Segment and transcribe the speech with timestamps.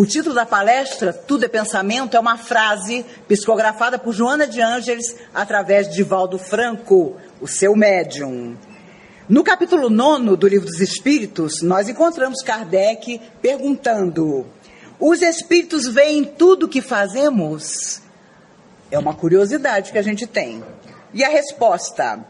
[0.00, 5.14] O título da palestra, Tudo é Pensamento, é uma frase psicografada por Joana de Ângeles
[5.34, 8.56] através de Valdo Franco, o seu médium.
[9.28, 14.46] No capítulo 9 do Livro dos Espíritos, nós encontramos Kardec perguntando:
[14.98, 18.00] Os espíritos veem tudo que fazemos?
[18.90, 20.64] É uma curiosidade que a gente tem.
[21.12, 22.24] E a resposta: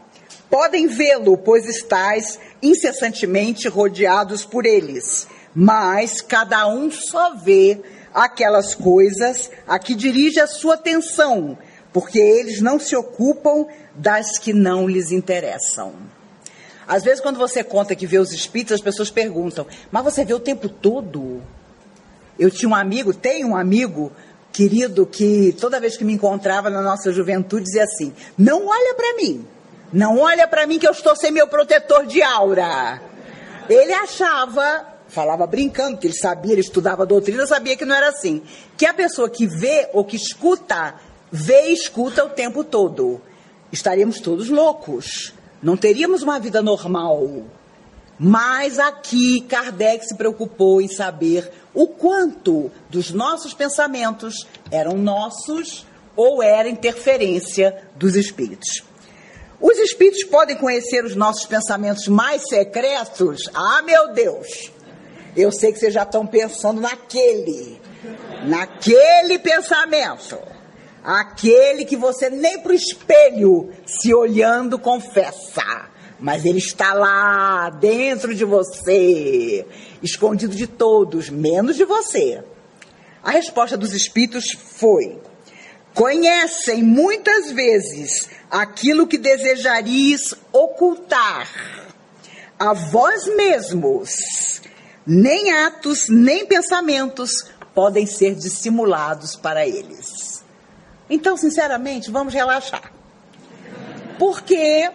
[0.49, 7.81] Podem vê-lo, pois estáis incessantemente rodeados por eles mas cada um só vê
[8.13, 11.57] aquelas coisas a que dirige a sua atenção,
[11.93, 13.65] porque eles não se ocupam
[13.95, 15.93] das que não lhes interessam.
[16.87, 20.33] Às vezes, quando você conta que vê os espíritos, as pessoas perguntam: Mas você vê
[20.33, 21.41] o tempo todo?
[22.37, 24.11] Eu tinha um amigo, tenho um amigo
[24.51, 29.15] querido que toda vez que me encontrava na nossa juventude dizia assim: Não olha para
[29.15, 29.45] mim,
[29.93, 33.01] não olha para mim que eu estou sem meu protetor de aura.
[33.69, 38.41] Ele achava falava brincando, que ele sabia, ele estudava doutrina, sabia que não era assim.
[38.77, 40.95] Que a pessoa que vê ou que escuta,
[41.31, 43.21] vê e escuta o tempo todo.
[43.71, 45.33] Estaríamos todos loucos.
[45.61, 47.43] Não teríamos uma vida normal.
[48.17, 56.41] Mas aqui Kardec se preocupou em saber o quanto dos nossos pensamentos eram nossos ou
[56.41, 58.83] era interferência dos espíritos.
[59.59, 63.49] Os espíritos podem conhecer os nossos pensamentos mais secretos?
[63.53, 64.71] Ah, meu Deus!
[65.35, 67.79] Eu sei que vocês já estão pensando naquele,
[68.45, 70.37] naquele pensamento,
[71.01, 78.35] aquele que você nem para o espelho se olhando confessa, mas ele está lá dentro
[78.35, 79.65] de você,
[80.03, 82.43] escondido de todos, menos de você.
[83.23, 85.17] A resposta dos espíritos foi:
[85.93, 91.47] conhecem muitas vezes aquilo que desejarias ocultar
[92.59, 94.50] a vós mesmos
[95.05, 100.43] nem atos, nem pensamentos podem ser dissimulados para eles.
[101.09, 102.91] Então, sinceramente, vamos relaxar.
[104.17, 104.89] Porque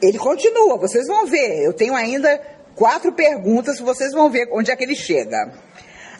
[0.00, 1.64] ele continua, vocês vão ver.
[1.64, 2.40] Eu tenho ainda
[2.74, 5.52] quatro perguntas, vocês vão ver onde é que ele chega.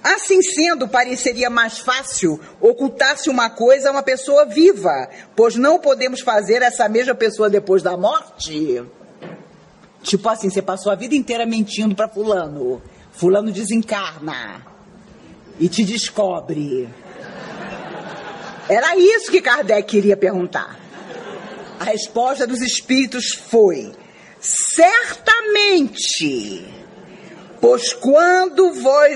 [0.03, 6.21] Assim sendo, pareceria mais fácil ocultar-se uma coisa a uma pessoa viva, pois não podemos
[6.21, 8.85] fazer essa mesma pessoa depois da morte.
[10.03, 12.81] Tipo assim, você passou a vida inteira mentindo para fulano.
[13.19, 14.65] Fulano desencarna
[15.59, 16.89] e te descobre.
[18.69, 20.79] Era isso que Kardec queria perguntar.
[21.81, 23.93] A resposta dos espíritos foi:
[24.41, 25.85] certamente,
[27.61, 28.73] pois quando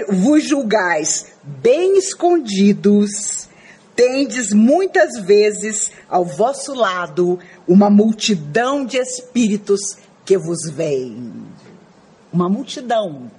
[0.08, 3.48] vos julgais bem escondidos,
[3.94, 7.38] tendes muitas vezes ao vosso lado
[7.68, 11.44] uma multidão de espíritos que vos veem.
[12.32, 13.30] Uma multidão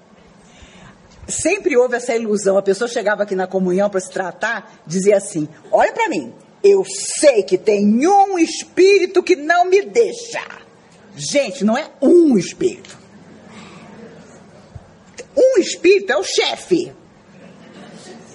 [1.28, 2.58] sempre houve essa ilusão.
[2.58, 6.84] A pessoa chegava aqui na comunhão para se tratar, dizia assim: Olha para mim, eu
[6.86, 10.42] sei que tem um espírito que não me deixa.
[11.16, 12.98] Gente, não é um espírito.
[15.36, 16.94] Um espírito é o chefe.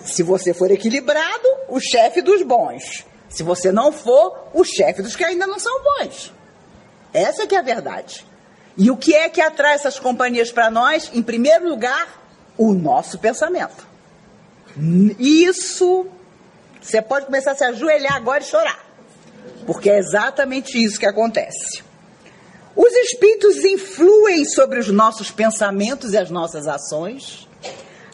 [0.04, 3.04] Se você for equilibrado, o chefe dos bons.
[3.28, 6.32] Se você não for, o chefe dos que ainda não são bons.
[7.12, 8.26] Essa que é a verdade.
[8.76, 11.10] E o que é que atrai essas companhias para nós?
[11.12, 12.27] Em primeiro lugar,
[12.58, 13.86] o nosso pensamento.
[15.18, 16.06] Isso,
[16.80, 18.84] você pode começar a se ajoelhar agora e chorar.
[19.64, 21.82] Porque é exatamente isso que acontece.
[22.76, 27.48] Os espíritos influem sobre os nossos pensamentos e as nossas ações?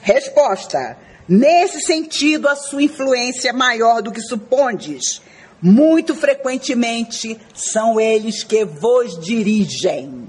[0.00, 0.96] Resposta:
[1.28, 5.22] Nesse sentido, a sua influência é maior do que supondes.
[5.60, 10.28] Muito frequentemente são eles que vos dirigem.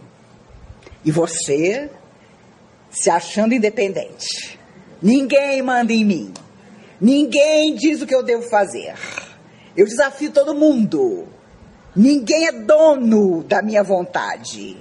[1.03, 1.89] E você
[2.95, 4.59] se achando independente.
[5.01, 6.33] Ninguém manda em mim.
[6.99, 8.95] Ninguém diz o que eu devo fazer.
[9.75, 11.27] Eu desafio todo mundo.
[11.95, 14.77] Ninguém é dono da minha vontade.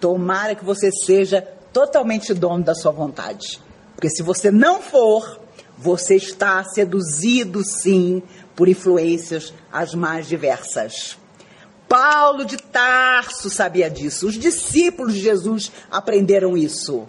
[0.00, 1.42] Tomara que você seja
[1.72, 3.60] totalmente dono da sua vontade.
[3.94, 5.40] Porque se você não for,
[5.76, 8.22] você está seduzido sim
[8.56, 11.18] por influências as mais diversas.
[11.88, 14.26] Paulo de Tarso sabia disso.
[14.26, 17.06] Os discípulos de Jesus aprenderam isso.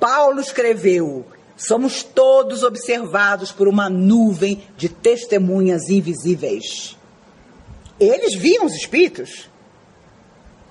[0.00, 1.26] Paulo escreveu:
[1.56, 6.96] somos todos observados por uma nuvem de testemunhas invisíveis.
[8.00, 9.50] Eles viam os espíritos.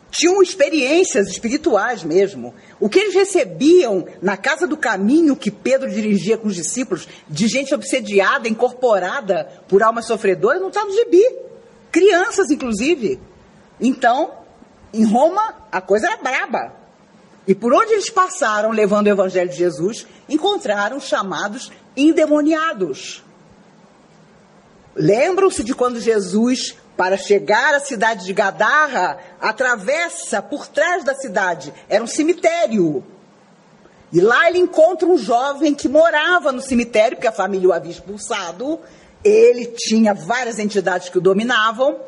[0.09, 2.55] Tinham experiências espirituais mesmo.
[2.79, 7.47] O que eles recebiam na casa do caminho que Pedro dirigia com os discípulos, de
[7.47, 11.23] gente obsediada, incorporada por almas sofredoras, não está no gibi.
[11.91, 13.19] Crianças, inclusive.
[13.79, 14.31] Então,
[14.91, 16.78] em Roma, a coisa era braba.
[17.47, 23.23] E por onde eles passaram levando o Evangelho de Jesus, encontraram chamados endemoniados.
[24.95, 31.73] Lembram-se de quando Jesus, para chegar à cidade de Gadarra, atravessa por trás da cidade,
[31.87, 33.03] era um cemitério.
[34.11, 37.91] E lá ele encontra um jovem que morava no cemitério, porque a família o havia
[37.91, 38.79] expulsado.
[39.23, 41.99] Ele tinha várias entidades que o dominavam.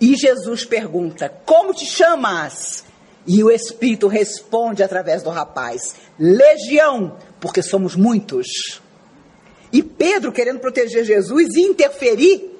[0.00, 2.84] E Jesus pergunta: Como te chamas?
[3.26, 8.82] E o Espírito responde através do rapaz: Legião, porque somos muitos.
[9.72, 12.50] E Pedro, querendo proteger Jesus e interferir,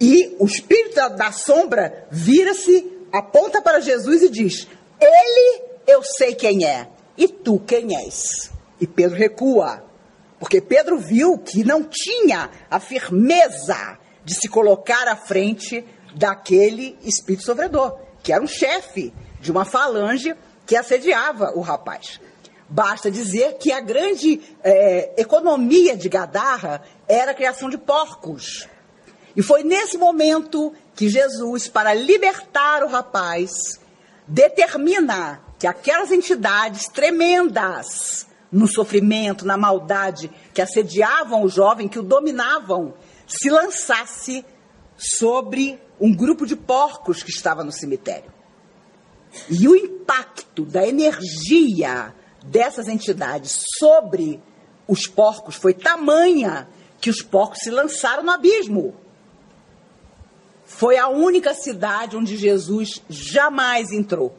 [0.00, 4.66] e o Espírito da, da sombra vira-se, aponta para Jesus e diz:
[5.00, 8.50] Ele eu sei quem é e tu quem és?
[8.80, 9.82] E Pedro recua,
[10.38, 15.84] porque Pedro viu que não tinha a firmeza de se colocar à frente
[16.14, 20.34] daquele espírito sofredor, que era um chefe de uma falange
[20.66, 22.20] que assediava o rapaz.
[22.68, 28.68] Basta dizer que a grande é, economia de Gadarra era a criação de porcos.
[29.34, 33.80] E foi nesse momento que Jesus, para libertar o rapaz,
[34.26, 42.02] determina que aquelas entidades tremendas no sofrimento, na maldade, que assediavam o jovem, que o
[42.02, 42.94] dominavam,
[43.26, 44.44] se lançasse
[44.96, 48.32] sobre um grupo de porcos que estava no cemitério.
[49.50, 52.14] E o impacto da energia
[52.44, 54.42] dessas entidades sobre
[54.86, 56.68] os porcos foi tamanha
[57.00, 58.94] que os porcos se lançaram no abismo.
[60.64, 64.36] Foi a única cidade onde Jesus jamais entrou.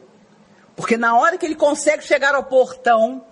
[0.76, 3.24] Porque na hora que ele consegue chegar ao portão,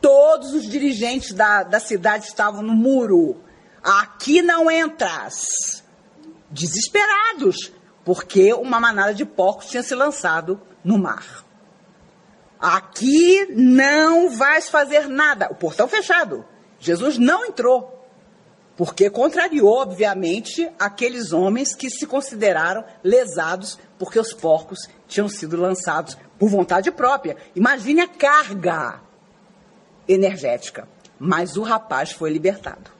[0.00, 3.42] todos os dirigentes da, da cidade estavam no muro.
[3.82, 5.82] Aqui não entras.
[6.50, 7.72] Desesperados,
[8.12, 11.44] porque uma manada de porcos tinha se lançado no mar.
[12.58, 15.46] Aqui não vais fazer nada.
[15.48, 16.44] O portão fechado.
[16.80, 18.04] Jesus não entrou.
[18.76, 26.18] Porque contrariou, obviamente, aqueles homens que se consideraram lesados porque os porcos tinham sido lançados
[26.36, 27.36] por vontade própria.
[27.54, 29.02] Imagine a carga
[30.08, 30.88] energética.
[31.16, 32.90] Mas o rapaz foi libertado.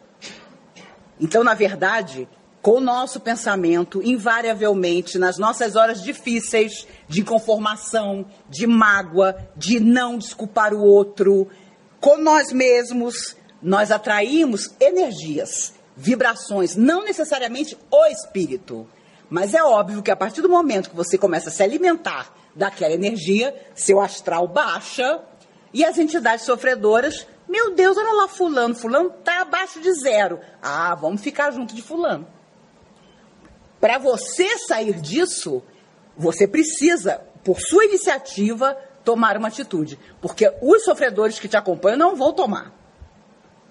[1.18, 2.28] Então, na verdade,
[2.62, 10.18] com o nosso pensamento, invariavelmente, nas nossas horas difíceis de inconformação, de mágoa, de não
[10.18, 11.48] desculpar o outro,
[12.00, 18.86] com nós mesmos, nós atraímos energias, vibrações, não necessariamente o espírito.
[19.28, 22.92] Mas é óbvio que a partir do momento que você começa a se alimentar daquela
[22.92, 25.20] energia, seu astral baixa
[25.72, 30.40] e as entidades sofredoras, meu Deus, olha lá fulano, fulano está abaixo de zero.
[30.60, 32.26] Ah, vamos ficar junto de fulano.
[33.80, 35.62] Para você sair disso,
[36.16, 39.98] você precisa, por sua iniciativa, tomar uma atitude.
[40.20, 42.72] Porque os sofredores que te acompanham não vão tomar.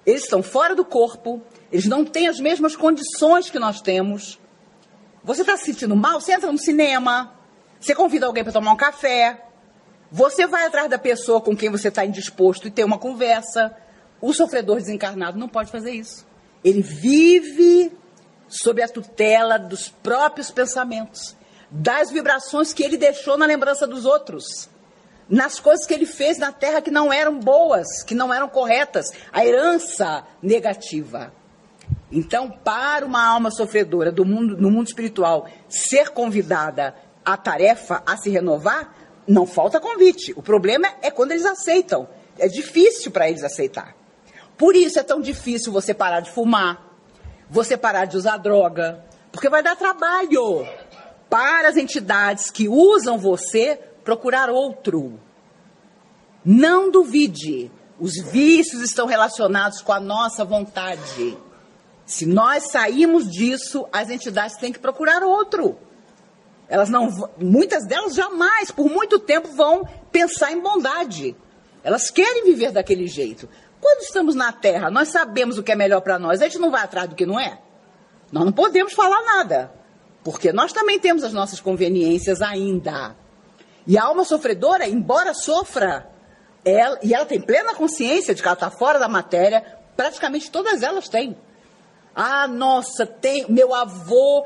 [0.05, 1.41] Eles estão fora do corpo,
[1.71, 4.39] eles não têm as mesmas condições que nós temos.
[5.23, 6.19] Você está se sentindo mal?
[6.19, 7.35] Você entra no cinema,
[7.79, 9.45] você convida alguém para tomar um café.
[10.11, 13.75] Você vai atrás da pessoa com quem você está indisposto e ter uma conversa.
[14.19, 16.25] O sofredor desencarnado não pode fazer isso.
[16.63, 17.91] Ele vive
[18.49, 21.37] sob a tutela dos próprios pensamentos,
[21.69, 24.69] das vibrações que ele deixou na lembrança dos outros,
[25.29, 29.05] nas coisas que ele fez na terra que não eram boas, que não eram corretas,
[29.31, 31.31] a herança negativa.
[32.11, 38.17] Então, para uma alma sofredora do mundo, no mundo espiritual ser convidada a tarefa a
[38.17, 38.95] se renovar,
[39.27, 40.33] não falta convite.
[40.35, 42.09] O problema é quando eles aceitam.
[42.39, 43.95] É difícil para eles aceitar.
[44.57, 46.88] Por isso é tão difícil você parar de fumar,
[47.49, 50.67] você parar de usar droga, porque vai dar trabalho
[51.29, 55.19] para as entidades que usam você procurar outro.
[56.43, 61.37] Não duvide, os vícios estão relacionados com a nossa vontade.
[62.05, 65.77] Se nós saímos disso, as entidades têm que procurar outro.
[66.67, 71.35] Elas não, muitas delas jamais, por muito tempo, vão pensar em bondade.
[71.83, 73.49] Elas querem viver daquele jeito.
[73.81, 76.41] Quando estamos na Terra, nós sabemos o que é melhor para nós.
[76.41, 77.59] A gente não vai atrás do que não é.
[78.31, 79.71] Nós não podemos falar nada,
[80.23, 83.15] porque nós também temos as nossas conveniências ainda.
[83.87, 86.07] E a alma sofredora, embora sofra,
[86.63, 90.83] ela, e ela tem plena consciência de que ela está fora da matéria, praticamente todas
[90.83, 91.35] elas têm.
[92.13, 94.45] Ah, nossa, tem meu avô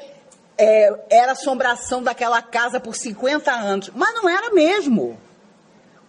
[0.58, 3.92] é, era assombração daquela casa por 50 anos.
[3.94, 5.20] Mas não era mesmo.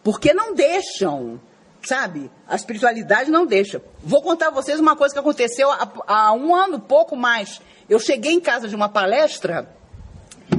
[0.03, 1.41] Porque não deixam,
[1.85, 2.31] sabe?
[2.47, 3.83] A espiritualidade não deixa.
[4.03, 7.61] Vou contar a vocês uma coisa que aconteceu há, há um ano, pouco mais.
[7.89, 9.69] Eu cheguei em casa de uma palestra,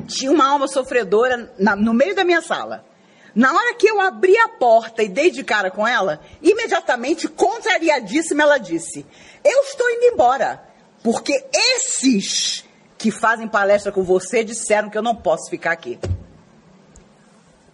[0.08, 2.86] tinha uma alma sofredora na, no meio da minha sala.
[3.34, 8.44] Na hora que eu abri a porta e dei de cara com ela, imediatamente, contrariadíssima,
[8.44, 9.06] ela disse:
[9.44, 10.64] Eu estou indo embora,
[11.04, 12.64] porque esses
[12.98, 16.00] que fazem palestra com você disseram que eu não posso ficar aqui.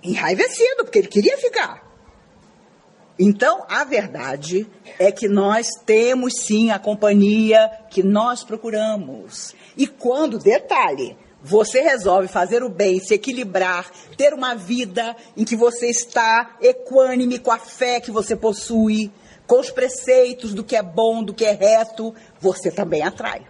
[0.01, 1.90] Enraivecido, porque ele queria ficar.
[3.23, 4.65] Então, a verdade
[4.97, 9.53] é que nós temos sim a companhia que nós procuramos.
[9.77, 15.55] E quando, detalhe, você resolve fazer o bem, se equilibrar, ter uma vida em que
[15.55, 19.11] você está equânime com a fé que você possui,
[19.45, 23.45] com os preceitos do que é bom, do que é reto, você também atrai.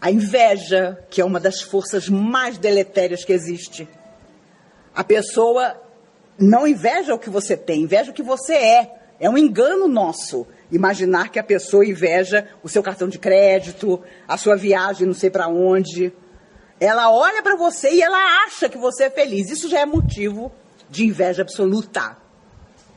[0.00, 3.88] A inveja, que é uma das forças mais deletérias que existe.
[4.94, 5.82] A pessoa
[6.38, 9.00] não inveja o que você tem, inveja o que você é.
[9.20, 14.36] É um engano nosso imaginar que a pessoa inveja o seu cartão de crédito, a
[14.36, 16.12] sua viagem não sei para onde.
[16.80, 19.50] Ela olha para você e ela acha que você é feliz.
[19.50, 20.52] Isso já é motivo
[20.90, 22.16] de inveja absoluta.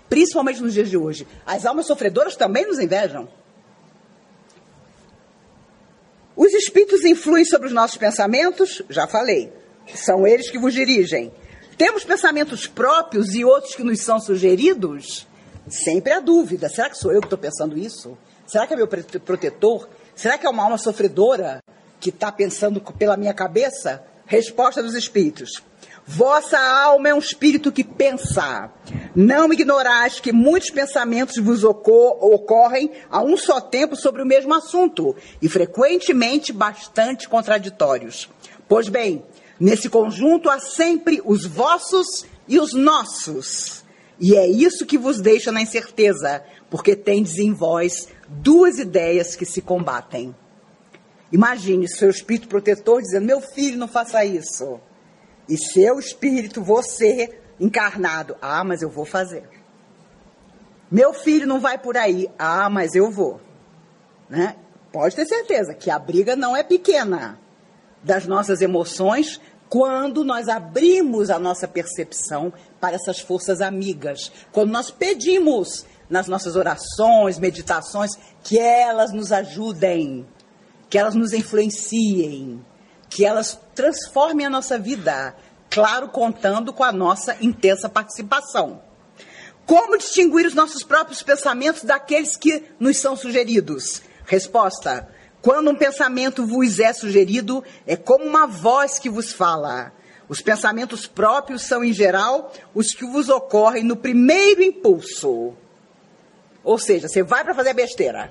[0.09, 1.27] Principalmente nos dias de hoje.
[1.45, 3.29] As almas sofredoras também nos invejam.
[6.35, 8.81] Os espíritos influem sobre os nossos pensamentos?
[8.89, 9.51] Já falei.
[9.95, 11.31] São eles que vos dirigem.
[11.77, 15.27] Temos pensamentos próprios e outros que nos são sugeridos?
[15.69, 16.69] Sempre há dúvida.
[16.69, 18.17] Será que sou eu que estou pensando isso?
[18.45, 19.87] Será que é meu protetor?
[20.15, 21.61] Será que é uma alma sofredora?
[21.99, 24.03] que está pensando pela minha cabeça?
[24.25, 25.63] Resposta dos espíritos.
[26.05, 28.71] Vossa alma é um espírito que pensa.
[29.15, 35.15] Não ignorais que muitos pensamentos vos ocorrem a um só tempo sobre o mesmo assunto
[35.41, 38.29] e frequentemente bastante contraditórios.
[38.69, 39.23] Pois bem,
[39.59, 43.83] nesse conjunto há sempre os vossos e os nossos.
[44.19, 49.45] E é isso que vos deixa na incerteza, porque tendes em vós duas ideias que
[49.45, 50.35] se combatem.
[51.31, 54.79] Imagine seu espírito protetor dizendo: Meu filho, não faça isso.
[55.47, 59.43] E seu espírito, você, encarnado: Ah, mas eu vou fazer.
[60.89, 62.29] Meu filho não vai por aí.
[62.39, 63.41] Ah, mas eu vou.
[64.29, 64.55] Né?
[64.91, 67.39] Pode ter certeza que a briga não é pequena
[68.07, 74.31] das nossas emoções quando nós abrimos a nossa percepção para essas forças amigas.
[74.51, 80.25] Quando nós pedimos nas nossas orações, meditações, que elas nos ajudem
[80.89, 82.63] que elas nos influenciem,
[83.09, 85.35] que elas transformem a nossa vida,
[85.69, 88.81] claro, contando com a nossa intensa participação.
[89.65, 94.01] Como distinguir os nossos próprios pensamentos daqueles que nos são sugeridos?
[94.25, 95.09] Resposta:
[95.47, 99.93] quando um pensamento vos é sugerido, é como uma voz que vos fala.
[100.27, 105.53] Os pensamentos próprios são, em geral, os que vos ocorrem no primeiro impulso.
[106.65, 108.29] Ou seja, você vai para fazer besteira.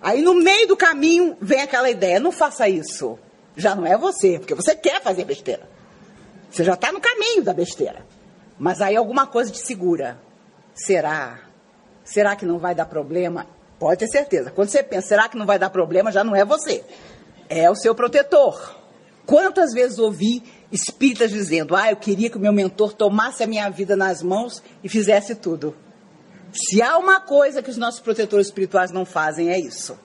[0.00, 3.18] Aí no meio do caminho vem aquela ideia: não faça isso.
[3.56, 5.68] Já não é você, porque você quer fazer besteira.
[6.48, 8.06] Você já está no caminho da besteira.
[8.56, 10.20] Mas aí alguma coisa te segura.
[10.72, 11.40] Será?
[12.04, 13.57] Será que não vai dar problema?
[13.78, 14.50] Pode ter certeza.
[14.50, 16.10] Quando você pensa, será que não vai dar problema?
[16.10, 16.84] Já não é você.
[17.48, 18.76] É o seu protetor.
[19.24, 20.42] Quantas vezes ouvi
[20.72, 24.62] espíritas dizendo: Ah, eu queria que o meu mentor tomasse a minha vida nas mãos
[24.82, 25.76] e fizesse tudo.
[26.52, 29.98] Se há uma coisa que os nossos protetores espirituais não fazem, é isso.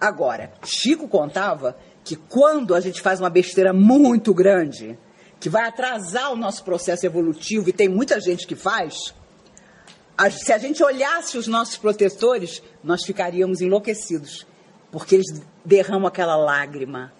[0.00, 4.96] Agora, Chico contava que quando a gente faz uma besteira muito grande,
[5.40, 9.12] que vai atrasar o nosso processo evolutivo, e tem muita gente que faz,
[10.30, 14.46] se a gente olhasse os nossos protetores, nós ficaríamos enlouquecidos,
[14.90, 17.12] porque eles derramam aquela lágrima,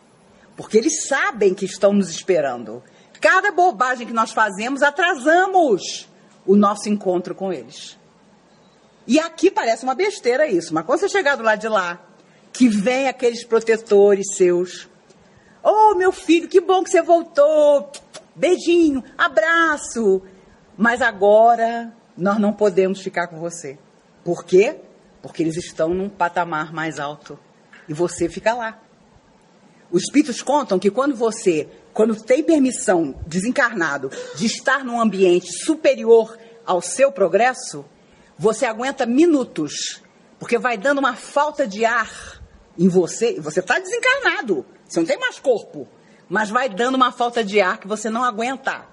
[0.56, 2.82] porque eles sabem que estão nos esperando.
[3.20, 6.08] Cada bobagem que nós fazemos, atrasamos
[6.46, 7.98] o nosso encontro com eles.
[9.06, 12.00] E aqui parece uma besteira isso, mas quando você chegar do lado de lá,
[12.52, 14.88] que vem aqueles protetores seus.
[15.62, 17.90] Oh, meu filho, que bom que você voltou.
[18.34, 20.22] Beijinho, abraço.
[20.76, 23.78] Mas agora nós não podemos ficar com você.
[24.24, 24.76] Por quê?
[25.22, 27.38] Porque eles estão num patamar mais alto.
[27.88, 28.80] E você fica lá.
[29.90, 36.36] Os espíritos contam que quando você, quando tem permissão, desencarnado, de estar num ambiente superior
[36.64, 37.84] ao seu progresso,
[38.36, 40.02] você aguenta minutos,
[40.38, 42.42] porque vai dando uma falta de ar
[42.78, 45.88] em você, você está desencarnado, você não tem mais corpo,
[46.28, 48.84] mas vai dando uma falta de ar que você não aguenta.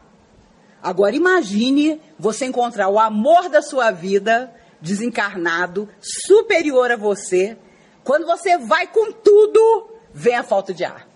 [0.84, 7.58] Agora imagine você encontrar o amor da sua vida desencarnado, superior a você,
[8.04, 11.08] quando você vai com tudo, vem a falta de ar.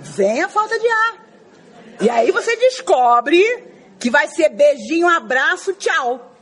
[0.00, 1.26] Vem a falta de ar.
[2.00, 3.40] E aí você descobre
[4.00, 6.34] que vai ser beijinho, abraço, tchau.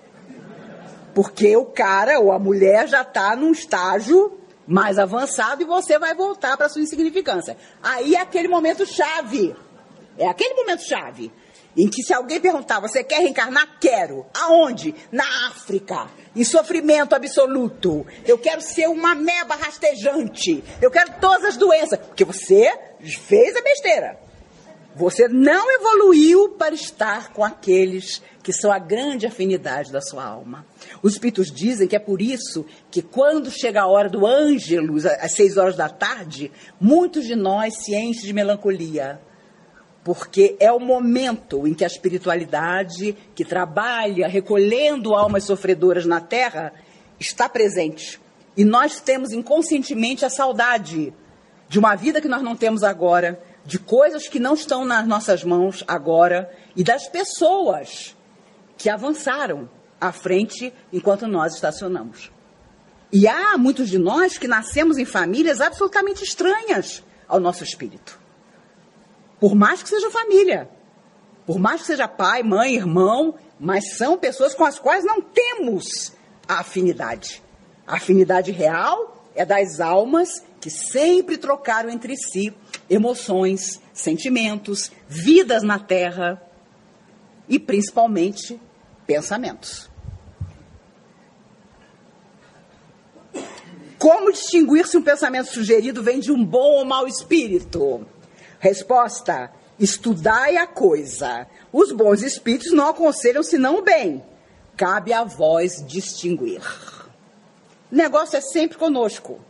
[1.14, 6.14] Porque o cara ou a mulher já está num estágio mais avançado e você vai
[6.14, 7.58] voltar para sua insignificância.
[7.82, 9.54] Aí é aquele momento chave.
[10.20, 11.32] É aquele momento chave
[11.74, 13.78] em que se alguém perguntar, você quer reencarnar?
[13.80, 14.26] Quero.
[14.34, 14.94] Aonde?
[15.10, 16.08] Na África.
[16.36, 18.06] Em sofrimento absoluto.
[18.26, 20.62] Eu quero ser uma meba rastejante.
[20.82, 21.98] Eu quero todas as doenças.
[21.98, 24.20] Porque você fez a besteira.
[24.94, 30.66] Você não evoluiu para estar com aqueles que são a grande afinidade da sua alma.
[31.02, 35.32] Os espíritos dizem que é por isso que quando chega a hora do ângelus, às
[35.32, 39.20] seis horas da tarde, muitos de nós se enchem de melancolia
[40.02, 46.72] porque é o momento em que a espiritualidade, que trabalha recolhendo almas sofredoras na terra,
[47.18, 48.20] está presente.
[48.56, 51.12] E nós temos inconscientemente a saudade
[51.68, 55.44] de uma vida que nós não temos agora, de coisas que não estão nas nossas
[55.44, 58.16] mãos agora e das pessoas
[58.76, 59.68] que avançaram
[60.00, 62.32] à frente enquanto nós estacionamos.
[63.12, 68.19] E há muitos de nós que nascemos em famílias absolutamente estranhas ao nosso espírito.
[69.40, 70.68] Por mais que seja família.
[71.46, 76.12] Por mais que seja pai, mãe, irmão, mas são pessoas com as quais não temos
[76.46, 77.42] a afinidade.
[77.86, 82.54] A afinidade real é das almas que sempre trocaram entre si
[82.88, 86.40] emoções, sentimentos, vidas na terra
[87.48, 88.60] e principalmente
[89.06, 89.90] pensamentos.
[93.98, 98.06] Como distinguir se um pensamento sugerido vem de um bom ou mau espírito?
[98.60, 101.46] Resposta: estudai a coisa.
[101.72, 104.22] Os bons espíritos não aconselham senão o bem.
[104.76, 106.62] Cabe a vós distinguir.
[107.90, 109.40] O negócio é sempre conosco.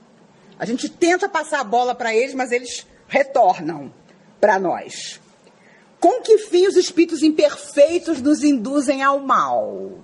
[0.58, 3.92] A gente tenta passar a bola para eles, mas eles retornam
[4.40, 5.20] para nós.
[5.98, 9.98] Com que fim os espíritos imperfeitos nos induzem ao mal?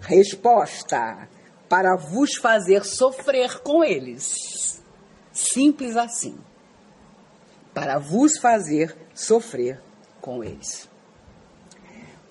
[0.00, 1.28] Resposta:
[1.68, 4.80] para vos fazer sofrer com eles.
[5.32, 6.38] Simples assim
[7.76, 9.78] para vos fazer sofrer
[10.18, 10.88] com eles.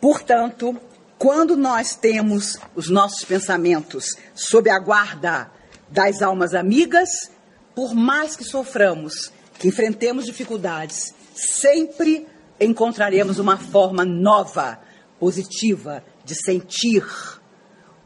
[0.02, 0.76] Portanto,
[1.20, 5.52] quando nós temos os nossos pensamentos sob a guarda
[5.88, 7.30] das almas amigas,
[7.76, 12.26] por mais que soframos, que enfrentemos dificuldades, sempre
[12.60, 14.80] encontraremos uma forma nova,
[15.20, 17.06] positiva de sentir.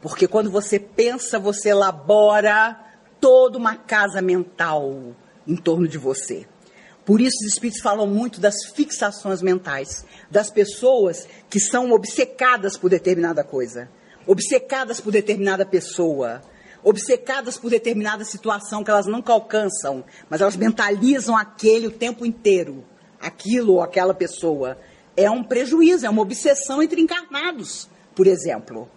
[0.02, 2.78] Porque quando você pensa, você elabora
[3.18, 5.14] toda uma casa mental
[5.46, 6.46] em torno de você.
[7.10, 12.88] Por isso, os espíritos falam muito das fixações mentais, das pessoas que são obcecadas por
[12.88, 13.90] determinada coisa,
[14.28, 16.40] obcecadas por determinada pessoa,
[16.84, 22.84] obcecadas por determinada situação que elas nunca alcançam, mas elas mentalizam aquele o tempo inteiro,
[23.20, 24.78] aquilo ou aquela pessoa.
[25.16, 28.88] É um prejuízo, é uma obsessão entre encarnados, por exemplo.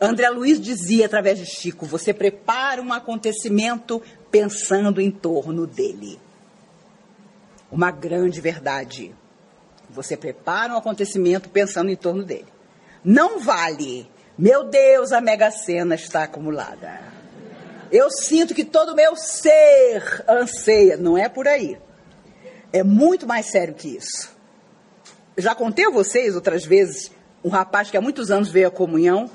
[0.00, 6.23] André Luiz dizia através de Chico: você prepara um acontecimento pensando em torno dele
[7.74, 9.12] uma grande verdade.
[9.90, 12.46] Você prepara um acontecimento pensando em torno dele.
[13.04, 14.08] Não vale.
[14.38, 17.00] Meu Deus, a Mega Sena está acumulada.
[17.90, 20.96] Eu sinto que todo o meu ser anseia.
[20.96, 21.76] Não é por aí.
[22.72, 24.32] É muito mais sério que isso.
[25.36, 27.10] Já contei a vocês outras vezes
[27.42, 29.28] um rapaz que há muitos anos veio à comunhão,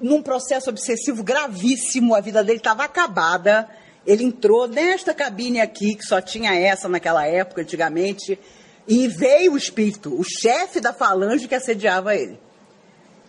[0.00, 3.68] num processo obsessivo gravíssimo, a vida dele estava acabada
[4.06, 8.38] ele entrou nesta cabine aqui, que só tinha essa naquela época, antigamente,
[8.86, 12.38] e veio o espírito, o chefe da falange que assediava ele.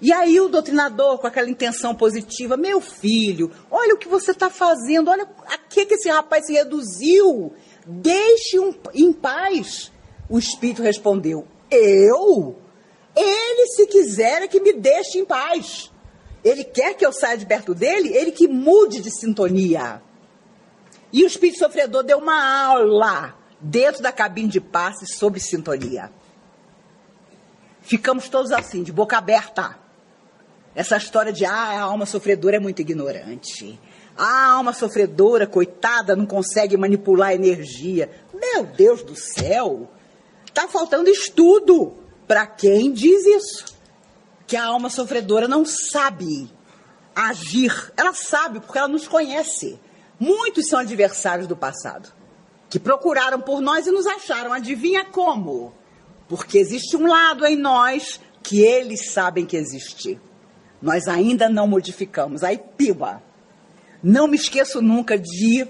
[0.01, 4.49] E aí o doutrinador, com aquela intenção positiva, meu filho, olha o que você está
[4.49, 7.53] fazendo, olha a que, que esse rapaz se reduziu,
[7.85, 9.91] deixe-o em paz.
[10.29, 12.57] O espírito respondeu, eu?
[13.15, 15.91] Ele, se quiser, é que me deixe em paz.
[16.43, 20.01] Ele quer que eu saia de perto dele, ele que mude de sintonia.
[21.13, 26.11] E o espírito sofredor deu uma aula dentro da cabine de passe sobre sintonia.
[27.81, 29.77] Ficamos todos assim, de boca aberta.
[30.73, 33.79] Essa história de ah, a alma sofredora é muito ignorante.
[34.17, 38.09] A alma sofredora, coitada, não consegue manipular a energia.
[38.33, 39.91] Meu Deus do céu!
[40.45, 41.93] Está faltando estudo
[42.27, 43.65] para quem diz isso.
[44.47, 46.49] Que a alma sofredora não sabe
[47.15, 47.91] agir.
[47.95, 49.79] Ela sabe porque ela nos conhece.
[50.23, 52.07] Muitos são adversários do passado,
[52.69, 54.53] que procuraram por nós e nos acharam.
[54.53, 55.73] Adivinha como?
[56.29, 60.17] Porque existe um lado em nós que eles sabem que existe.
[60.81, 62.41] Nós ainda não modificamos.
[62.41, 63.21] Aí, piba.
[64.01, 65.67] Não me esqueço nunca de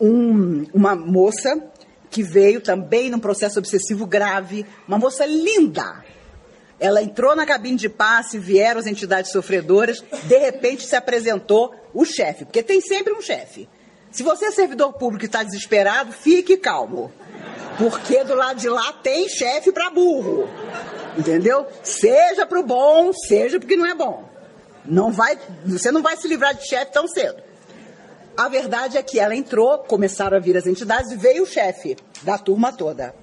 [0.00, 1.70] um, uma moça
[2.10, 6.02] que veio também num processo obsessivo grave, uma moça linda.
[6.80, 12.02] Ela entrou na cabine de passe, vieram as entidades sofredoras, de repente se apresentou o
[12.02, 13.68] chefe, porque tem sempre um chefe.
[14.14, 17.10] Se você é servidor público e está desesperado, fique calmo.
[17.76, 20.48] Porque do lado de lá tem chefe para burro.
[21.18, 21.66] Entendeu?
[21.82, 24.22] Seja pro bom, seja porque não é bom.
[24.84, 27.42] Não vai, você não vai se livrar de chefe tão cedo.
[28.36, 31.96] A verdade é que ela entrou, começaram a vir as entidades e veio o chefe
[32.22, 33.16] da turma toda.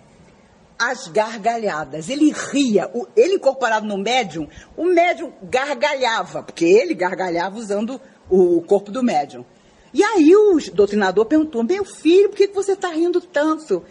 [0.77, 2.10] As gargalhadas.
[2.10, 2.91] Ele ria.
[2.93, 9.01] O, ele incorporado no médium, o médium gargalhava, porque ele gargalhava usando o corpo do
[9.01, 9.45] médium.
[9.93, 13.84] E aí o doutrinador perguntou: Meu filho, por que você está rindo tanto?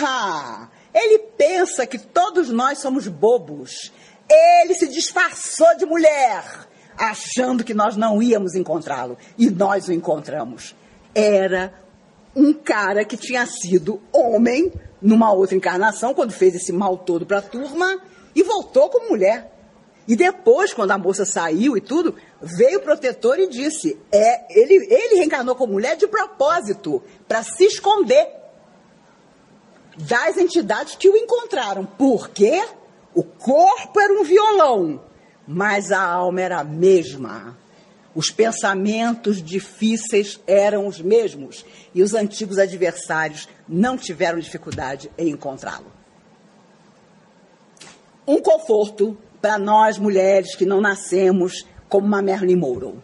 [0.00, 3.92] Ah, ele pensa que todos nós somos bobos.
[4.28, 6.42] Ele se disfarçou de mulher,
[6.96, 9.18] achando que nós não íamos encontrá-lo.
[9.36, 10.74] E nós o encontramos.
[11.14, 11.74] Era
[12.34, 17.38] um cara que tinha sido homem numa outra encarnação, quando fez esse mal todo para
[17.38, 18.00] a turma,
[18.34, 19.52] e voltou como mulher.
[20.08, 22.14] E depois, quando a moça saiu e tudo,
[22.44, 27.64] veio o protetor e disse: é, ele, ele reencarnou como mulher de propósito, para se
[27.64, 28.28] esconder
[29.96, 31.84] das entidades que o encontraram.
[31.84, 32.62] Porque
[33.14, 35.00] o corpo era um violão,
[35.46, 37.56] mas a alma era a mesma.
[38.14, 45.92] Os pensamentos difíceis eram os mesmos e os antigos adversários não tiveram dificuldade em encontrá-lo.
[48.26, 52.98] Um conforto para nós mulheres que não nascemos como uma Marilyn Monroe.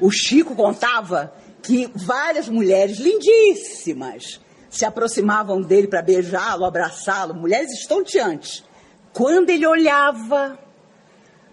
[0.00, 8.62] O Chico contava que várias mulheres lindíssimas se aproximavam dele para beijá-lo, abraçá-lo, mulheres estonteantes.
[9.12, 10.58] Quando ele olhava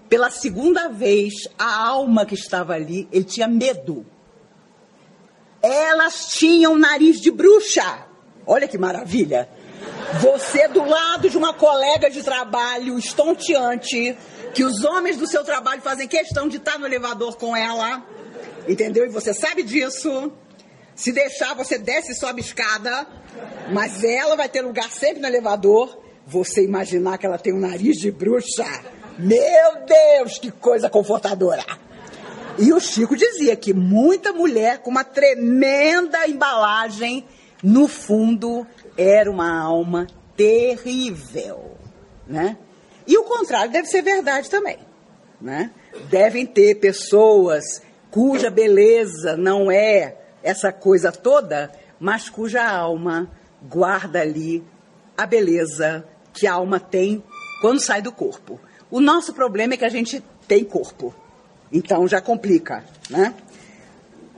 [0.09, 4.05] pela segunda vez a alma que estava ali, ele tinha medo.
[5.61, 8.05] Elas tinham nariz de bruxa.
[8.45, 9.49] Olha que maravilha.
[10.19, 14.15] Você do lado de uma colega de trabalho estonteante,
[14.53, 18.05] que os homens do seu trabalho fazem questão de estar no elevador com ela,
[18.67, 19.05] entendeu?
[19.05, 20.31] E você sabe disso.
[20.95, 23.07] Se deixar, você desce e sobe escada,
[23.71, 25.99] mas ela vai ter lugar sempre no elevador.
[26.27, 28.65] Você imaginar que ela tem um nariz de bruxa.
[29.17, 31.65] Meu Deus, que coisa confortadora!
[32.57, 37.25] E o Chico dizia que muita mulher com uma tremenda embalagem,
[37.63, 40.05] no fundo, era uma alma
[40.37, 41.71] terrível,
[42.27, 42.57] né?
[43.05, 44.77] E o contrário deve ser verdade também,
[45.41, 45.71] né?
[46.09, 53.29] Devem ter pessoas cuja beleza não é essa coisa toda, mas cuja alma
[53.61, 54.63] guarda ali
[55.17, 57.23] a beleza que a alma tem
[57.61, 58.59] quando sai do corpo.
[58.91, 61.13] O nosso problema é que a gente tem corpo,
[61.71, 63.33] então já complica, né?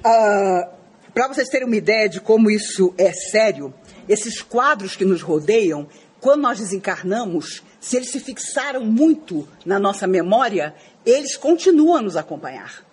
[0.03, 0.69] Ah,
[1.13, 3.73] Para vocês terem uma ideia de como isso é sério,
[4.07, 5.87] esses quadros que nos rodeiam,
[6.21, 10.73] quando nós desencarnamos, se eles se fixaram muito na nossa memória,
[11.05, 12.83] eles continuam a nos acompanhar.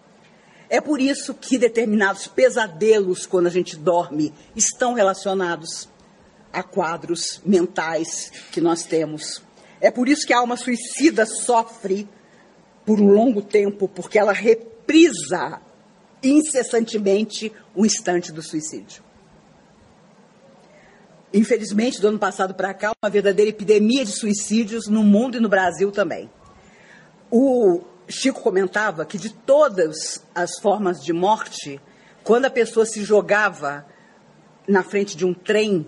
[0.68, 5.88] É por isso que determinados pesadelos, quando a gente dorme, estão relacionados
[6.52, 9.42] a quadros mentais que nós temos.
[9.81, 12.07] É por isso que a alma suicida sofre
[12.85, 15.59] por um longo tempo, porque ela reprisa
[16.22, 19.02] incessantemente o instante do suicídio.
[21.35, 25.49] Infelizmente, do ano passado para cá, uma verdadeira epidemia de suicídios no mundo e no
[25.49, 26.31] Brasil também.
[27.31, 31.81] O Chico comentava que de todas as formas de morte,
[32.23, 33.87] quando a pessoa se jogava
[34.68, 35.87] na frente de um trem,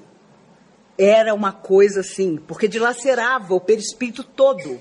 [0.96, 4.80] era uma coisa assim, porque dilacerava o perispírito todo.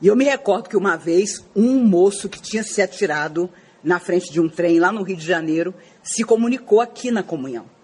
[0.00, 3.48] E eu me recordo que uma vez um moço que tinha se atirado
[3.84, 5.72] na frente de um trem lá no Rio de Janeiro
[6.02, 7.77] se comunicou aqui na comunhão.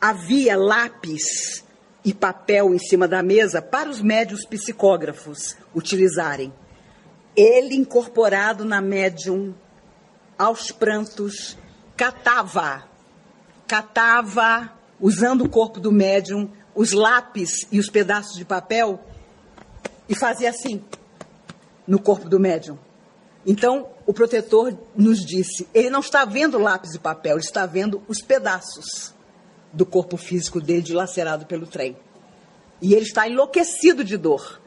[0.00, 1.64] Havia lápis
[2.04, 6.52] e papel em cima da mesa para os médios psicógrafos utilizarem.
[7.34, 9.54] Ele, incorporado na médium,
[10.38, 11.58] aos prantos,
[11.96, 12.84] catava,
[13.66, 19.00] catava, usando o corpo do médium, os lápis e os pedaços de papel
[20.08, 20.84] e fazia assim
[21.86, 22.78] no corpo do médium.
[23.44, 28.02] Então, o protetor nos disse: ele não está vendo lápis e papel, ele está vendo
[28.06, 29.15] os pedaços
[29.76, 31.94] do corpo físico dele dilacerado pelo trem.
[32.80, 34.60] E ele está enlouquecido de dor,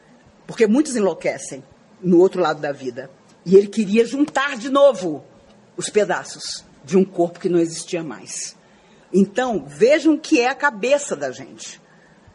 [0.46, 1.64] porque muitos enlouquecem
[2.00, 3.10] no outro lado da vida.
[3.44, 5.24] E ele queria juntar de novo
[5.76, 8.56] os pedaços de um corpo que não existia mais.
[9.12, 11.80] Então, vejam que é a cabeça da gente.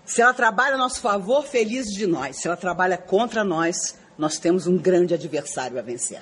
[0.03, 2.41] Se ela trabalha a nosso favor, feliz de nós.
[2.41, 6.21] Se ela trabalha contra nós, nós temos um grande adversário a vencer.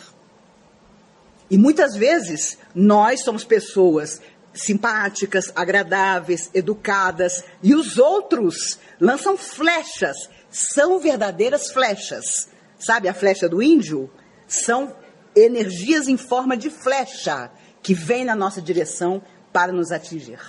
[1.50, 4.22] E muitas vezes nós somos pessoas
[4.54, 12.50] simpáticas, agradáveis, educadas, e os outros lançam flechas, são verdadeiras flechas.
[12.78, 14.12] Sabe a flecha do índio?
[14.48, 14.96] São
[15.36, 20.40] energias em forma de flecha que vêm na nossa direção para nos atingir.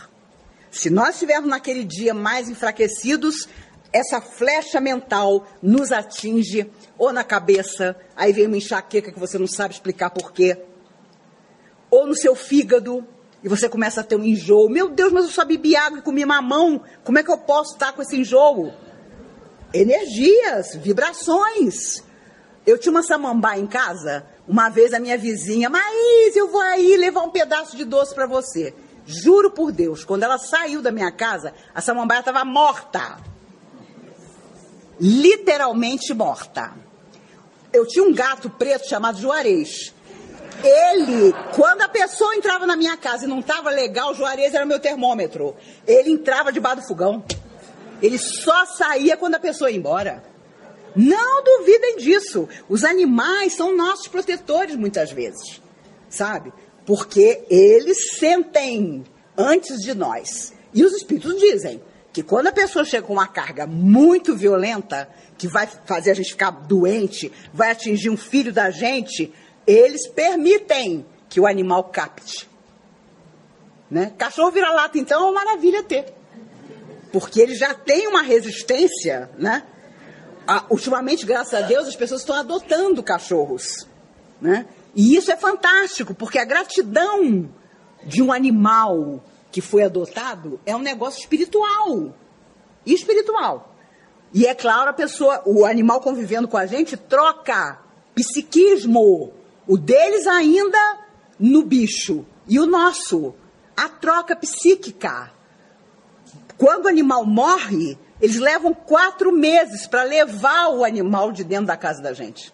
[0.70, 3.48] Se nós estivermos naquele dia mais enfraquecidos,
[3.92, 9.46] essa flecha mental nos atinge ou na cabeça, aí vem uma enxaqueca que você não
[9.46, 10.60] sabe explicar por quê,
[11.88, 13.06] ou no seu fígado,
[13.44, 14.70] e você começa a ter um enjoo.
[14.70, 17.74] Meu Deus, mas eu só bebi água e comi mamão, como é que eu posso
[17.74, 18.72] estar com esse enjoo?
[19.72, 22.02] Energias, vibrações.
[22.66, 26.96] Eu tinha uma samambaia em casa, uma vez a minha vizinha, Maís, eu vou aí
[26.96, 28.74] levar um pedaço de doce para você.
[29.04, 33.18] Juro por Deus, quando ela saiu da minha casa, a samambaia estava morta.
[34.98, 36.72] Literalmente morta.
[37.70, 39.92] Eu tinha um gato preto chamado Juarez.
[40.62, 44.64] Ele, quando a pessoa entrava na minha casa e não estava legal, o Juarez era
[44.64, 45.54] meu termômetro.
[45.86, 47.24] Ele entrava debaixo do fogão.
[48.00, 50.22] Ele só saía quando a pessoa ia embora.
[50.94, 52.48] Não duvidem disso.
[52.68, 55.60] Os animais são nossos protetores muitas vezes,
[56.08, 56.52] sabe?
[56.86, 59.04] Porque eles sentem
[59.36, 60.52] antes de nós.
[60.72, 65.48] E os espíritos dizem que quando a pessoa chega com uma carga muito violenta, que
[65.48, 69.32] vai fazer a gente ficar doente, vai atingir um filho da gente,
[69.66, 72.48] eles permitem que o animal capte.
[73.90, 74.12] Né?
[74.16, 76.12] Cachorro vira-lata, então, é uma maravilha ter.
[77.12, 79.62] Porque ele já tem uma resistência, né?
[80.68, 83.86] Ultimamente, graças a Deus, as pessoas estão adotando cachorros,
[84.40, 84.66] né?
[84.94, 87.48] E isso é fantástico, porque a gratidão
[88.04, 92.14] de um animal que foi adotado é um negócio espiritual.
[92.84, 93.74] Espiritual.
[94.32, 97.78] E é claro, a pessoa, o animal convivendo com a gente troca
[98.14, 99.32] psiquismo.
[99.66, 100.78] O deles ainda
[101.38, 102.24] no bicho.
[102.46, 103.34] E o nosso.
[103.76, 105.32] A troca psíquica.
[106.56, 111.76] Quando o animal morre, eles levam quatro meses para levar o animal de dentro da
[111.76, 112.52] casa da gente.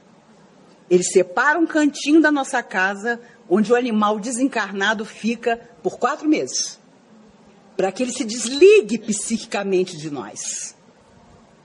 [0.88, 6.78] Eles separam um cantinho da nossa casa onde o animal desencarnado fica por quatro meses.
[7.76, 10.74] Para que ele se desligue psiquicamente de nós.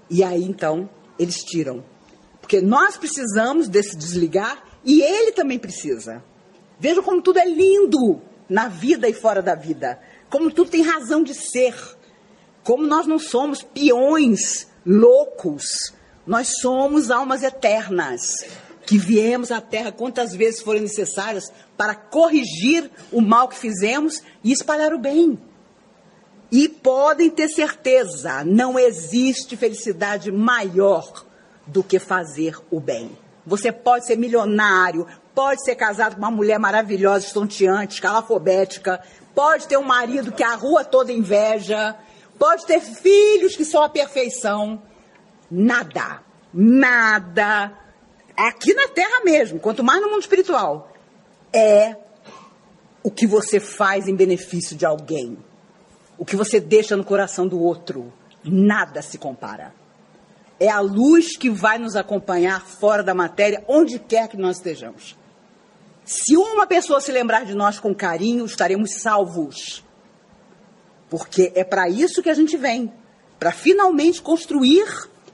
[0.10, 1.84] E aí então eles tiram.
[2.42, 6.24] Porque nós precisamos desse desligar e ele também precisa.
[6.80, 10.00] Veja como tudo é lindo na vida e fora da vida.
[10.30, 11.76] Como tudo tem razão de ser.
[12.64, 15.94] Como nós não somos peões loucos.
[16.28, 18.46] Nós somos almas eternas
[18.86, 24.52] que viemos à Terra quantas vezes forem necessárias para corrigir o mal que fizemos e
[24.52, 25.40] espalhar o bem.
[26.52, 31.26] E podem ter certeza, não existe felicidade maior
[31.66, 33.18] do que fazer o bem.
[33.46, 39.02] Você pode ser milionário, pode ser casado com uma mulher maravilhosa, estonteante, escalafobética,
[39.34, 41.96] pode ter um marido que a rua toda inveja,
[42.40, 44.82] pode ter filhos que são a perfeição.
[45.52, 46.22] Nada,
[46.54, 47.86] nada
[48.36, 50.92] aqui na Terra mesmo, quanto mais no mundo espiritual,
[51.54, 51.96] é
[53.02, 55.38] o que você faz em benefício de alguém,
[56.18, 58.12] o que você deixa no coração do outro.
[58.44, 59.74] Nada se compara.
[60.60, 65.18] É a luz que vai nos acompanhar fora da matéria, onde quer que nós estejamos.
[66.06, 69.84] Se uma pessoa se lembrar de nós com carinho, estaremos salvos.
[71.10, 72.92] Porque é para isso que a gente vem
[73.40, 74.86] para finalmente construir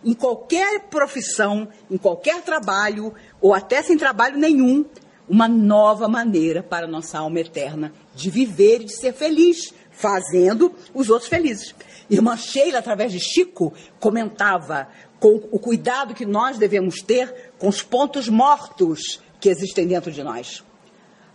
[0.03, 4.85] em qualquer profissão, em qualquer trabalho, ou até sem trabalho nenhum,
[5.29, 10.73] uma nova maneira para a nossa alma eterna de viver e de ser feliz, fazendo
[10.93, 11.75] os outros felizes.
[12.09, 14.89] Irmã Sheila, através de Chico, comentava
[15.21, 20.23] com o cuidado que nós devemos ter com os pontos mortos que existem dentro de
[20.23, 20.63] nós.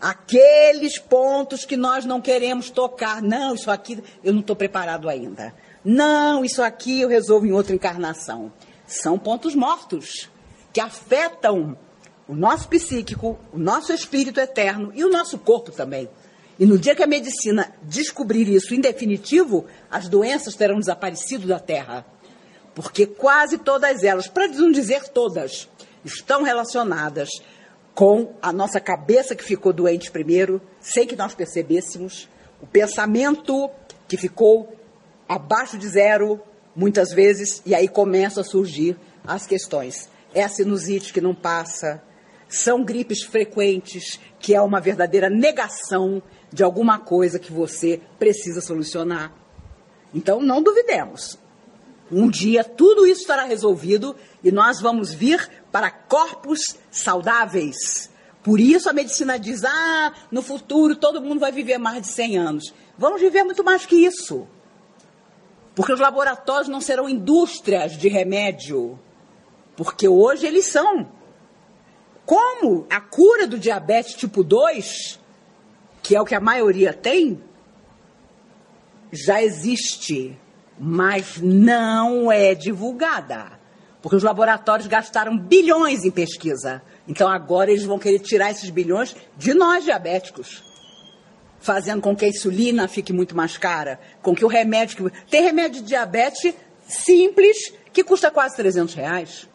[0.01, 3.22] Aqueles pontos que nós não queremos tocar.
[3.22, 5.55] Não, isso aqui eu não estou preparado ainda.
[5.85, 8.53] Não, isso aqui eu resolvo em outra encarnação.
[8.88, 10.29] São pontos mortos
[10.72, 11.79] que afetam
[12.27, 16.09] o nosso psíquico, o nosso espírito eterno e o nosso corpo também.
[16.59, 21.61] E no dia que a medicina descobrir isso em definitivo, as doenças terão desaparecido da
[21.61, 22.05] Terra.
[22.77, 25.67] Porque quase todas elas, para não dizer todas,
[26.05, 27.31] estão relacionadas
[27.95, 32.29] com a nossa cabeça que ficou doente primeiro, sem que nós percebêssemos,
[32.61, 33.71] o pensamento
[34.07, 34.77] que ficou
[35.27, 36.39] abaixo de zero,
[36.75, 38.95] muitas vezes, e aí começam a surgir
[39.27, 40.11] as questões.
[40.35, 42.03] É a sinusite que não passa,
[42.47, 49.33] são gripes frequentes, que é uma verdadeira negação de alguma coisa que você precisa solucionar.
[50.12, 51.39] Então, não duvidemos.
[52.11, 58.11] Um dia tudo isso estará resolvido e nós vamos vir para corpos saudáveis.
[58.42, 62.38] Por isso a medicina diz: ah, no futuro todo mundo vai viver mais de 100
[62.38, 62.75] anos.
[62.97, 64.47] Vamos viver muito mais que isso.
[65.75, 68.99] Porque os laboratórios não serão indústrias de remédio.
[69.77, 71.11] Porque hoje eles são.
[72.25, 75.21] Como a cura do diabetes tipo 2,
[76.03, 77.42] que é o que a maioria tem,
[79.12, 80.38] já existe,
[80.79, 83.59] mas não é divulgada.
[84.03, 86.83] Porque os laboratórios gastaram bilhões em pesquisa.
[87.09, 90.62] Então agora eles vão querer tirar esses bilhões de nós diabéticos.
[91.59, 95.11] Fazendo com que a insulina fique muito mais cara, com que o remédio.
[95.29, 96.55] Tem remédio de diabetes
[96.87, 99.49] simples que custa quase 300 reais.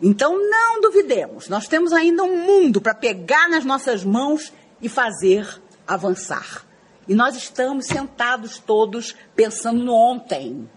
[0.00, 5.60] Então não duvidemos, nós temos ainda um mundo para pegar nas nossas mãos e fazer
[5.86, 6.67] avançar.
[7.08, 10.68] E nós estamos sentados todos pensando no ontem.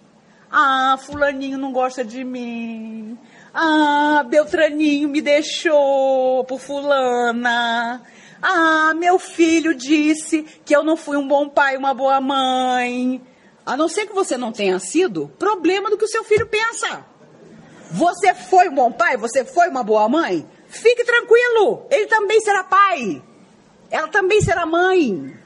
[0.50, 3.18] Ah, fulaninho não gosta de mim.
[3.54, 8.02] Ah, Beltraninho me deixou por fulana.
[8.42, 13.22] Ah, meu filho disse que eu não fui um bom pai, uma boa mãe.
[13.66, 17.06] A não ser que você não tenha sido, problema do que o seu filho pensa.
[17.92, 19.18] Você foi um bom pai?
[19.18, 20.48] Você foi uma boa mãe?
[20.68, 23.22] Fique tranquilo, ele também será pai.
[23.90, 25.41] Ela também será mãe.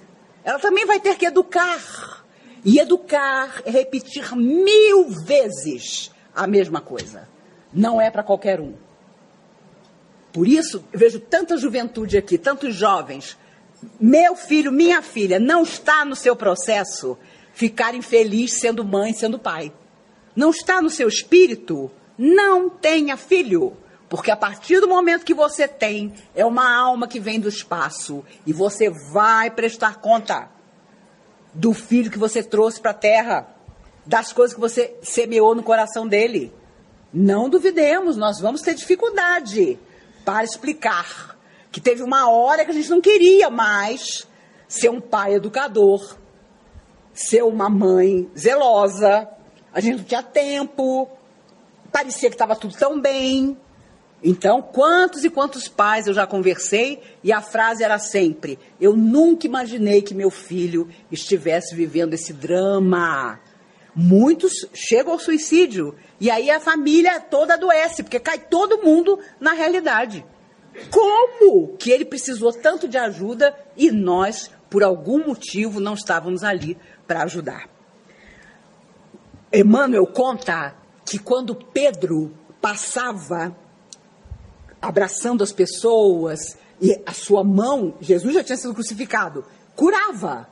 [0.45, 2.23] Ela também vai ter que educar.
[2.63, 7.27] E educar é repetir mil vezes a mesma coisa.
[7.73, 8.75] Não é para qualquer um.
[10.31, 13.37] Por isso, eu vejo tanta juventude aqui, tantos jovens.
[13.99, 17.17] Meu filho, minha filha, não está no seu processo
[17.53, 19.73] ficar infeliz sendo mãe, sendo pai.
[20.33, 23.75] Não está no seu espírito não tenha filho.
[24.15, 28.23] Porque a partir do momento que você tem, é uma alma que vem do espaço.
[28.45, 30.49] E você vai prestar conta
[31.53, 33.45] do filho que você trouxe para a terra,
[34.05, 36.53] das coisas que você semeou no coração dele.
[37.13, 39.77] Não duvidemos, nós vamos ter dificuldade
[40.23, 41.37] para explicar
[41.69, 44.25] que teve uma hora que a gente não queria mais
[44.65, 46.15] ser um pai educador,
[47.13, 49.27] ser uma mãe zelosa,
[49.73, 51.09] a gente não tinha tempo,
[51.91, 53.57] parecia que estava tudo tão bem.
[54.27, 59.45] Então, quantos e quantos pais eu já conversei e a frase era sempre: Eu nunca
[59.45, 63.39] imaginei que meu filho estivesse vivendo esse drama.
[63.93, 69.53] Muitos chegam ao suicídio e aí a família toda adoece, porque cai todo mundo na
[69.53, 70.25] realidade.
[70.89, 76.75] Como que ele precisou tanto de ajuda e nós, por algum motivo, não estávamos ali
[77.05, 77.69] para ajudar?
[79.53, 83.55] Emmanuel conta que quando Pedro passava
[84.85, 89.43] abraçando as pessoas e a sua mão, Jesus já tinha sido crucificado,
[89.75, 90.47] curava.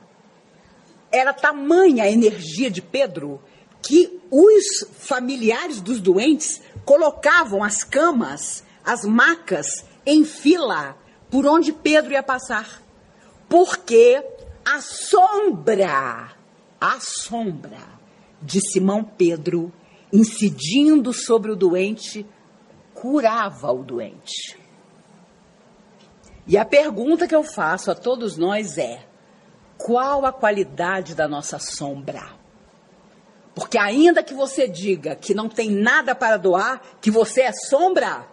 [1.12, 3.40] Era tamanha a energia de Pedro
[3.80, 4.64] que os
[4.98, 9.66] familiares dos doentes colocavam as camas, as macas
[10.04, 10.96] em fila
[11.30, 12.82] por onde Pedro ia passar.
[13.48, 14.20] Porque
[14.64, 16.32] a sombra,
[16.80, 17.78] a sombra
[18.42, 19.72] de Simão Pedro
[20.12, 22.26] incidindo sobre o doente,
[23.04, 24.58] curava o doente.
[26.46, 29.04] E a pergunta que eu faço a todos nós é:
[29.76, 32.22] qual a qualidade da nossa sombra?
[33.54, 38.26] Porque ainda que você diga que não tem nada para doar, que você é sombra,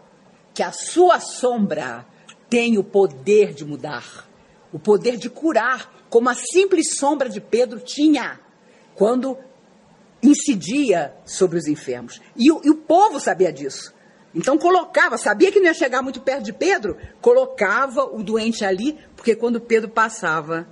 [0.53, 2.05] que a sua sombra
[2.49, 4.25] tem o poder de mudar,
[4.71, 8.39] o poder de curar, como a simples sombra de Pedro tinha,
[8.95, 9.37] quando
[10.23, 12.21] incidia sobre os enfermos.
[12.37, 13.93] E o, e o povo sabia disso.
[14.33, 18.97] Então colocava, sabia que não ia chegar muito perto de Pedro, colocava o doente ali,
[19.15, 20.67] porque quando Pedro passava,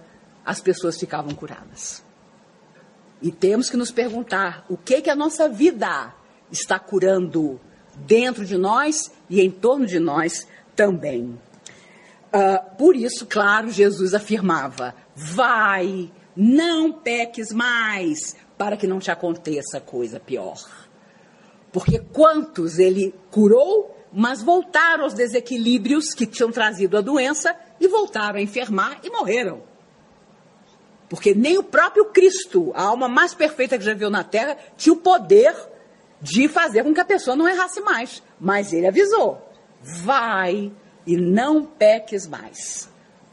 [0.46, 2.04] as pessoas ficavam curadas.
[3.22, 6.14] E temos que nos perguntar o que que a nossa vida
[6.50, 7.60] está curando
[7.98, 11.38] dentro de nós e em torno de nós também.
[12.34, 19.82] Uh, por isso, claro, Jesus afirmava: vai, não peques mais, para que não te aconteça
[19.82, 20.58] coisa pior.
[21.72, 28.40] Porque quantos ele curou, mas voltaram aos desequilíbrios que tinham trazido a doença e voltaram
[28.40, 29.62] a enfermar e morreram.
[31.08, 34.94] Porque nem o próprio Cristo, a alma mais perfeita que já viu na terra, tinha
[34.94, 35.56] o poder
[36.22, 38.22] de fazer com que a pessoa não errasse mais.
[38.40, 39.42] Mas ele avisou:
[39.82, 40.72] vai
[41.06, 42.90] e não peques mais,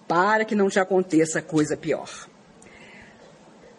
[0.08, 2.08] para que não te aconteça coisa pior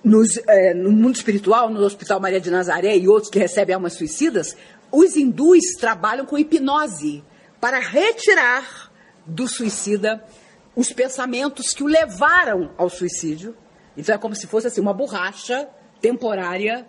[0.08, 3.94] nos, é, no mundo espiritual, no Hospital Maria de Nazaré e outros que recebem almas
[3.94, 4.56] suicidas,
[4.92, 7.24] os hindus trabalham com hipnose
[7.60, 8.92] para retirar
[9.26, 10.24] do suicida
[10.76, 13.56] os pensamentos que o levaram ao suicídio.
[13.98, 15.68] Então é como se fosse assim uma borracha
[16.00, 16.88] temporária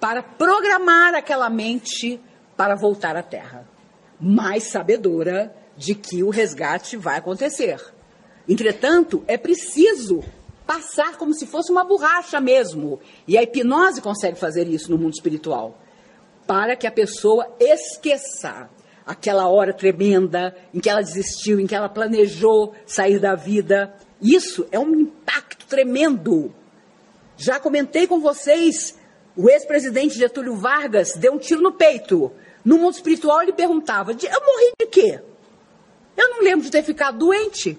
[0.00, 2.20] para programar aquela mente
[2.56, 3.68] para voltar à Terra,
[4.20, 7.80] mais sabedora de que o resgate vai acontecer.
[8.48, 10.24] Entretanto, é preciso
[10.68, 13.00] passar como se fosse uma borracha mesmo.
[13.26, 15.78] E a hipnose consegue fazer isso no mundo espiritual.
[16.46, 18.68] Para que a pessoa esqueça
[19.06, 23.94] aquela hora tremenda em que ela desistiu, em que ela planejou sair da vida.
[24.20, 26.54] Isso é um impacto tremendo.
[27.34, 28.98] Já comentei com vocês,
[29.34, 32.30] o ex-presidente Getúlio Vargas deu um tiro no peito.
[32.62, 35.22] No mundo espiritual ele perguntava: eu morri de quê?
[36.14, 37.78] Eu não lembro de ter ficado doente.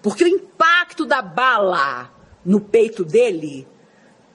[0.00, 2.13] Porque o impacto da bala
[2.44, 3.66] no peito dele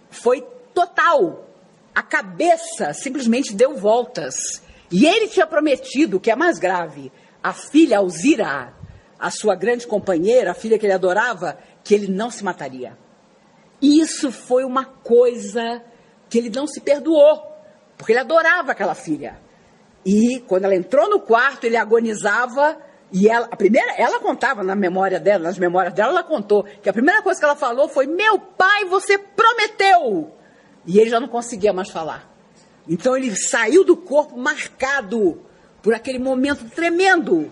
[0.10, 0.42] foi
[0.74, 1.48] total.
[1.94, 4.62] A cabeça simplesmente deu voltas.
[4.92, 7.12] E ele tinha prometido, o que é mais grave,
[7.44, 8.74] a filha Alzira,
[9.20, 12.98] a sua grande companheira, a filha que ele adorava, que ele não se mataria.
[13.82, 15.84] E isso foi uma coisa
[16.30, 17.42] que ele não se perdoou,
[17.98, 19.40] porque ele adorava aquela filha.
[20.06, 22.78] E quando ela entrou no quarto, ele agonizava
[23.12, 26.90] e ela, a primeira, ela contava na memória dela, nas memórias dela, ela contou que
[26.90, 30.32] a primeira coisa que ela falou foi: "Meu pai, você prometeu".
[30.86, 32.30] E ele já não conseguia mais falar.
[32.88, 35.42] Então ele saiu do corpo marcado
[35.82, 37.52] por aquele momento tremendo.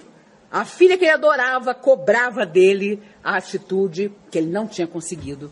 [0.51, 5.51] A filha que ele adorava cobrava dele a atitude que ele não tinha conseguido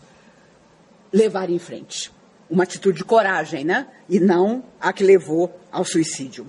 [1.12, 2.12] levar em frente.
[2.48, 3.86] Uma atitude de coragem, né?
[4.08, 6.46] E não a que levou ao suicídio.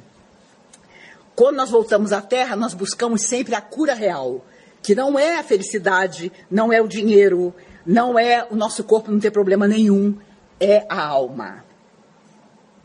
[1.38, 4.43] Quando nós voltamos à Terra, nós buscamos sempre a cura real,
[4.81, 7.53] que não é a felicidade, não é o dinheiro,
[7.85, 10.17] não é o nosso corpo não ter problema nenhum,
[10.59, 11.63] é a alma.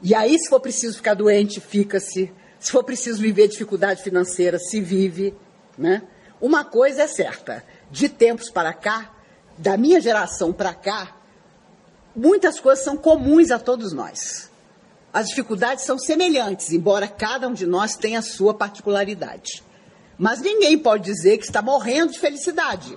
[0.02, 2.30] E aí, se for preciso ficar doente, fica-se.
[2.60, 5.34] Se for preciso viver dificuldade financeira, se vive.
[5.78, 6.02] Né?
[6.38, 9.14] Uma coisa é certa: de tempos para cá,
[9.56, 11.16] da minha geração para cá,
[12.14, 14.51] muitas coisas são comuns a todos nós.
[15.12, 19.62] As dificuldades são semelhantes, embora cada um de nós tenha a sua particularidade.
[20.16, 22.96] Mas ninguém pode dizer que está morrendo de felicidade.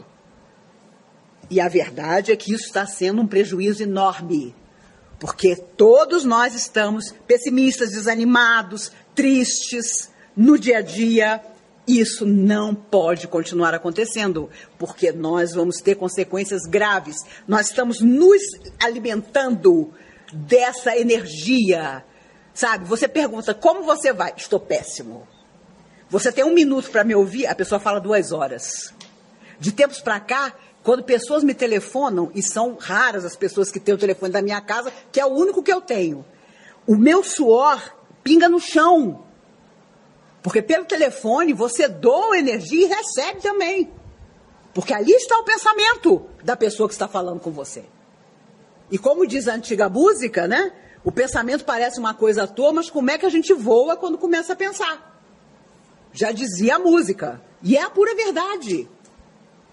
[1.49, 4.55] E a verdade é que isso está sendo um prejuízo enorme.
[5.19, 11.41] Porque todos nós estamos pessimistas, desanimados, tristes no dia a dia.
[11.87, 17.17] Isso não pode continuar acontecendo, porque nós vamos ter consequências graves.
[17.47, 18.41] Nós estamos nos
[18.79, 19.93] alimentando
[20.33, 22.03] dessa energia.
[22.53, 22.85] Sabe?
[22.85, 24.33] Você pergunta, como você vai?
[24.37, 25.27] Estou péssimo.
[26.09, 28.93] Você tem um minuto para me ouvir, a pessoa fala duas horas.
[29.59, 30.53] De tempos para cá,
[30.83, 34.61] quando pessoas me telefonam, e são raras as pessoas que têm o telefone da minha
[34.61, 36.23] casa, que é o único que eu tenho,
[36.85, 37.81] o meu suor
[38.23, 39.25] pinga no chão.
[40.43, 43.91] Porque pelo telefone você doa energia e recebe também.
[44.73, 47.83] Porque ali está o pensamento da pessoa que está falando com você.
[48.91, 50.71] E como diz a antiga música, né?
[51.03, 54.17] O pensamento parece uma coisa à toa, mas como é que a gente voa quando
[54.17, 55.21] começa a pensar?
[56.11, 57.41] Já dizia a música.
[57.61, 58.87] E é a pura verdade.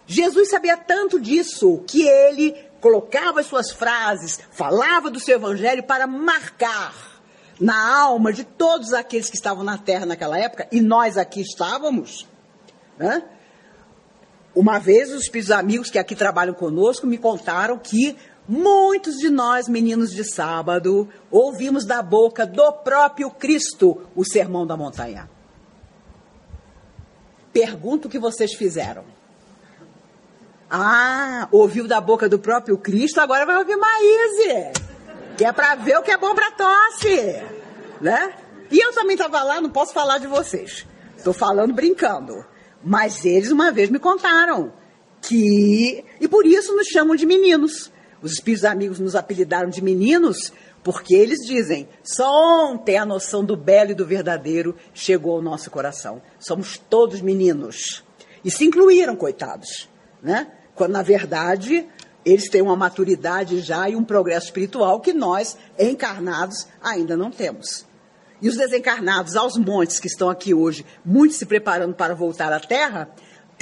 [0.06, 6.06] Jesus sabia tanto disso que ele colocava as suas frases, falava do seu evangelho para
[6.06, 7.12] marcar
[7.60, 12.26] na alma de todos aqueles que estavam na terra naquela época, e nós aqui estávamos.
[12.98, 13.22] Né?
[14.54, 18.16] Uma vez, os amigos que aqui trabalham conosco me contaram que
[18.48, 24.76] Muitos de nós, meninos de sábado, ouvimos da boca do próprio Cristo o sermão da
[24.76, 25.30] montanha.
[27.52, 29.04] Pergunto o que vocês fizeram.
[30.68, 34.72] Ah, ouviu da boca do próprio Cristo, agora vai ouvir Maíse.
[35.36, 37.42] Que é para ver o que é bom para tosse.
[38.00, 38.34] Né?
[38.70, 40.86] E eu também estava lá, não posso falar de vocês.
[41.16, 42.44] Estou falando brincando.
[42.82, 44.72] Mas eles uma vez me contaram
[45.20, 46.04] que.
[46.20, 47.91] E por isso nos chamam de meninos.
[48.22, 50.52] Os espíritos amigos nos apelidaram de meninos
[50.82, 52.28] porque eles dizem: só
[52.70, 56.22] ontem a noção do belo e do verdadeiro chegou ao nosso coração.
[56.38, 58.04] Somos todos meninos.
[58.44, 59.88] E se incluíram, coitados.
[60.22, 60.50] Né?
[60.74, 61.86] Quando, na verdade,
[62.24, 67.84] eles têm uma maturidade já e um progresso espiritual que nós, encarnados, ainda não temos.
[68.40, 72.58] E os desencarnados aos montes que estão aqui hoje, muitos se preparando para voltar à
[72.58, 73.08] Terra,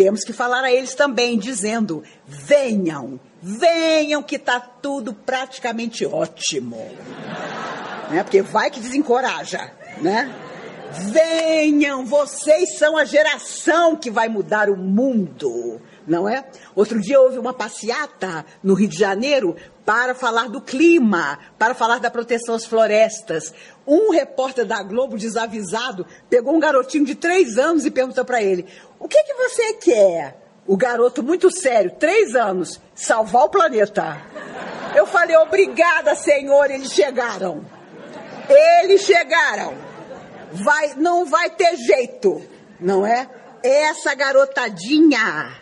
[0.03, 6.78] temos que falar a eles também, dizendo: venham, venham, que está tudo praticamente ótimo.
[8.11, 8.22] Né?
[8.22, 9.70] Porque vai que desencoraja,
[10.01, 10.34] né?
[10.93, 16.45] Venham, vocês são a geração que vai mudar o mundo, não é?
[16.74, 22.01] Outro dia houve uma passeata no Rio de Janeiro para falar do clima, para falar
[22.01, 23.55] da proteção às florestas.
[23.86, 28.66] Um repórter da Globo, desavisado, pegou um garotinho de três anos e perguntou para ele:
[28.99, 30.36] O que, que você quer?
[30.66, 34.20] O garoto, muito sério, três anos, salvar o planeta.
[34.95, 37.64] Eu falei: Obrigada, Senhor, eles chegaram.
[38.49, 39.89] Eles chegaram.
[40.53, 42.42] Vai, não vai ter jeito,
[42.80, 43.28] não é?
[43.62, 45.61] Essa garotadinha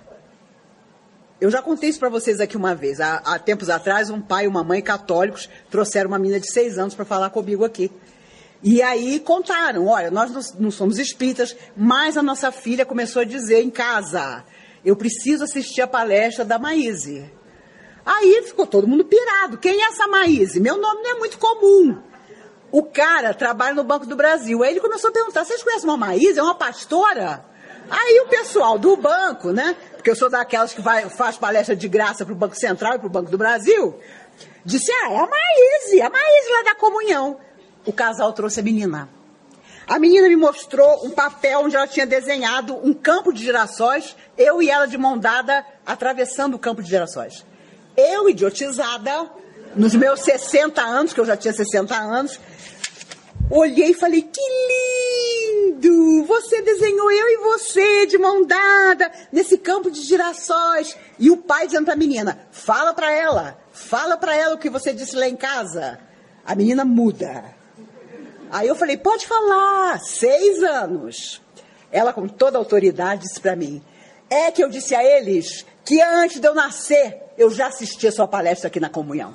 [1.40, 3.00] eu já contei isso para vocês aqui uma vez.
[3.00, 6.78] Há, há, tempos atrás, um pai e uma mãe católicos trouxeram uma menina de seis
[6.78, 7.92] anos para falar comigo aqui.
[8.60, 13.24] E aí contaram: olha, nós não, não somos espíritas, mas a nossa filha começou a
[13.24, 14.44] dizer em casa:
[14.84, 17.30] eu preciso assistir a palestra da Maíse.
[18.04, 19.58] Aí ficou todo mundo pirado.
[19.58, 20.58] Quem é essa Maíse?
[20.58, 22.02] Meu nome não é muito comum.
[22.70, 24.62] O cara trabalha no Banco do Brasil.
[24.62, 26.38] Aí ele começou a perguntar: vocês conhecem uma Maíse?
[26.38, 27.44] É uma pastora?
[27.90, 29.74] Aí o pessoal do banco, né?
[29.94, 32.98] Porque eu sou daquelas que vai, faz palestra de graça para o Banco Central e
[32.98, 33.98] para o Banco do Brasil,
[34.64, 37.38] disse: ah, é a Maíse, a Maíse lá da comunhão.
[37.86, 39.08] O casal trouxe a menina.
[39.86, 44.60] A menina me mostrou um papel onde ela tinha desenhado um campo de girassóis, eu
[44.60, 47.42] e ela de mão dada atravessando o campo de girassóis.
[47.96, 49.30] Eu, idiotizada,
[49.74, 52.38] nos meus 60 anos, que eu já tinha 60 anos,
[53.50, 56.24] olhei e falei: que lindo!
[56.24, 60.96] Você desenhou eu e você de mão dada nesse campo de girassóis.
[61.18, 64.70] E o pai dizendo para a menina: fala para ela, fala para ela o que
[64.70, 65.98] você disse lá em casa.
[66.44, 67.56] A menina muda.
[68.50, 71.42] Aí eu falei, pode falar, seis anos.
[71.92, 73.82] Ela, com toda autoridade, disse para mim:
[74.30, 78.12] é que eu disse a eles que antes de eu nascer, eu já assisti a
[78.12, 79.34] sua palestra aqui na comunhão.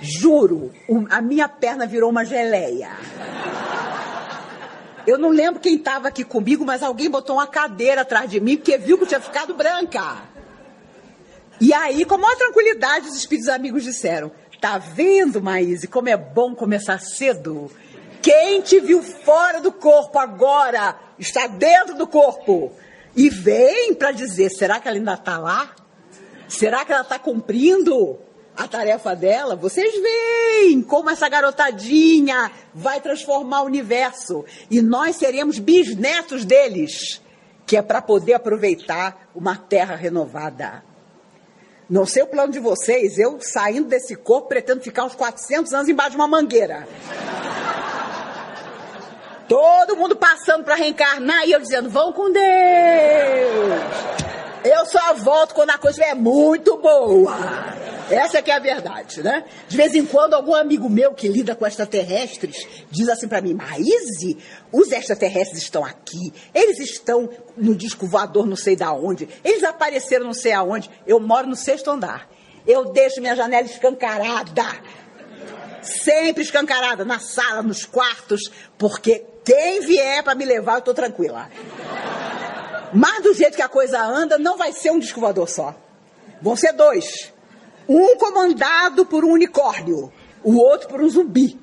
[0.00, 0.72] Juro,
[1.10, 2.90] a minha perna virou uma geleia.
[5.06, 8.56] Eu não lembro quem estava aqui comigo, mas alguém botou uma cadeira atrás de mim
[8.56, 10.22] porque viu que eu tinha ficado branca.
[11.60, 14.30] E aí, com a maior tranquilidade, os espíritos amigos disseram:
[14.60, 17.70] Tá vendo, Maíse, como é bom começar cedo?
[18.22, 22.72] Quem te viu fora do corpo agora está dentro do corpo.
[23.16, 25.74] E vem para dizer: será que ela ainda está lá?
[26.48, 28.18] Será que ela está cumprindo
[28.56, 29.56] a tarefa dela?
[29.56, 34.44] Vocês veem como essa garotadinha vai transformar o universo.
[34.70, 37.20] E nós seremos bisnetos deles,
[37.66, 40.82] que é para poder aproveitar uma terra renovada.
[41.88, 45.88] Não sei o plano de vocês, eu saindo desse corpo pretendo ficar uns 400 anos
[45.88, 46.86] embaixo de uma mangueira.
[49.48, 52.40] Todo mundo passando para reencarnar e eu dizendo: vão com Deus.
[54.64, 57.34] Eu só volto quando a coisa é muito boa.
[58.10, 59.44] Essa é que é a verdade, né?
[59.68, 63.54] De vez em quando, algum amigo meu que lida com extraterrestres diz assim para mim,
[63.54, 64.36] Maíse,
[64.72, 70.26] os extraterrestres estão aqui, eles estão no disco voador não sei da onde, eles apareceram
[70.26, 72.28] não sei aonde, eu moro no sexto andar.
[72.66, 74.66] Eu deixo minha janela escancarada,
[75.82, 81.48] sempre escancarada, na sala, nos quartos, porque quem vier para me levar, eu tô tranquila.
[82.92, 85.74] Mas do jeito que a coisa anda, não vai ser um disco voador só.
[86.42, 87.32] Vão ser dois.
[87.88, 90.12] Um comandado por um unicórnio,
[90.42, 91.58] o outro por um zumbi.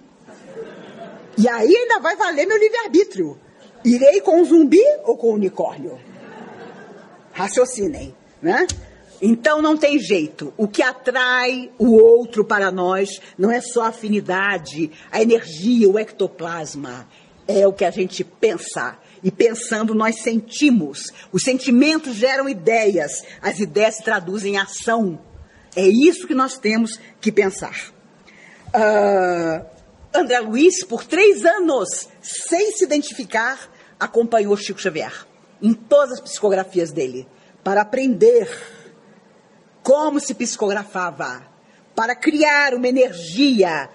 [1.38, 3.40] E aí ainda vai valer meu livre-arbítrio.
[3.86, 6.00] Irei com o zumbi ou com o unicórnio?
[7.32, 8.66] Raciocinem, né?
[9.22, 10.54] Então não tem jeito.
[10.58, 15.98] O que atrai o outro para nós não é só a afinidade, a energia, o
[15.98, 17.08] ectoplasma.
[17.48, 18.98] É o que a gente pensa.
[19.24, 21.06] E pensando, nós sentimos.
[21.32, 23.24] Os sentimentos geram ideias.
[23.42, 25.20] As ideias se traduzem em ação.
[25.76, 27.92] É isso que nós temos que pensar.
[28.68, 29.66] Uh,
[30.14, 35.28] André Luiz, por três anos, sem se identificar, acompanhou Chico Xavier
[35.62, 37.28] em todas as psicografias dele,
[37.64, 38.48] para aprender
[39.84, 41.46] como se psicografava,
[41.96, 43.90] para criar uma energia,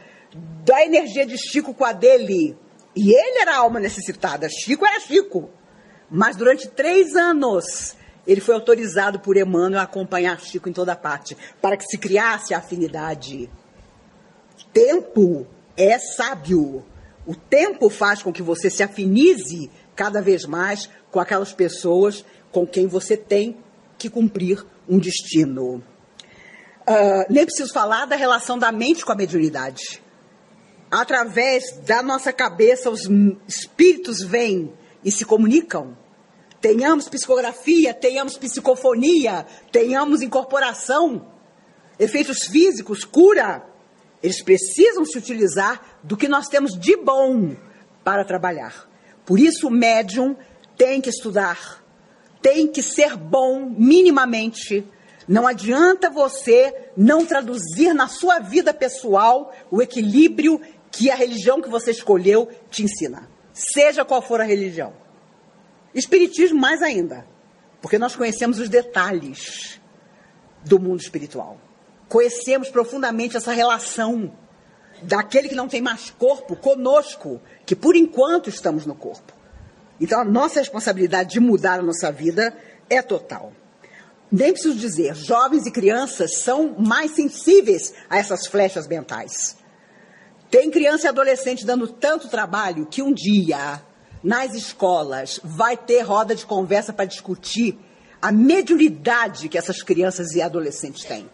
[0.64, 2.56] da energia de Chico com a dele.
[2.94, 5.50] E ele era alma necessitada, Chico era Chico.
[6.10, 11.36] Mas durante três anos, ele foi autorizado por Emmanuel a acompanhar Chico em toda parte,
[11.60, 13.50] para que se criasse a afinidade.
[14.72, 16.84] Tempo é sábio.
[17.26, 22.66] O tempo faz com que você se afinize cada vez mais com aquelas pessoas com
[22.66, 23.56] quem você tem
[23.96, 25.82] que cumprir um destino.
[26.82, 30.01] Uh, nem preciso falar da relação da mente com a mediunidade.
[30.92, 33.08] Através da nossa cabeça, os
[33.48, 34.72] espíritos vêm
[35.02, 35.96] e se comunicam
[36.62, 41.26] tenhamos psicografia, tenhamos psicofonia, tenhamos incorporação,
[41.98, 43.66] efeitos físicos, cura.
[44.22, 47.56] Eles precisam se utilizar do que nós temos de bom
[48.04, 48.88] para trabalhar.
[49.26, 50.36] Por isso, o médium
[50.76, 51.84] tem que estudar,
[52.40, 54.86] tem que ser bom minimamente.
[55.26, 60.60] Não adianta você não traduzir na sua vida pessoal o equilíbrio
[60.92, 64.92] que a religião que você escolheu te ensina, seja qual for a religião.
[65.94, 67.26] Espiritismo mais ainda,
[67.80, 69.80] porque nós conhecemos os detalhes
[70.64, 71.58] do mundo espiritual.
[72.08, 74.32] Conhecemos profundamente essa relação
[75.02, 79.32] daquele que não tem mais corpo conosco, que por enquanto estamos no corpo.
[79.98, 82.56] Então a nossa responsabilidade de mudar a nossa vida
[82.90, 83.52] é total.
[84.30, 89.56] Nem preciso dizer, jovens e crianças são mais sensíveis a essas flechas mentais.
[90.52, 93.80] Tem criança e adolescente dando tanto trabalho que um dia
[94.22, 97.78] nas escolas vai ter roda de conversa para discutir
[98.20, 101.26] a mediunidade que essas crianças e adolescentes têm.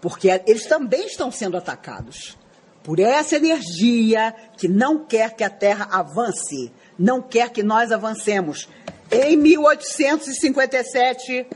[0.00, 2.38] porque eles também estão sendo atacados
[2.84, 8.68] por essa energia que não quer que a Terra avance, não quer que nós avancemos.
[9.10, 11.48] Em 1857,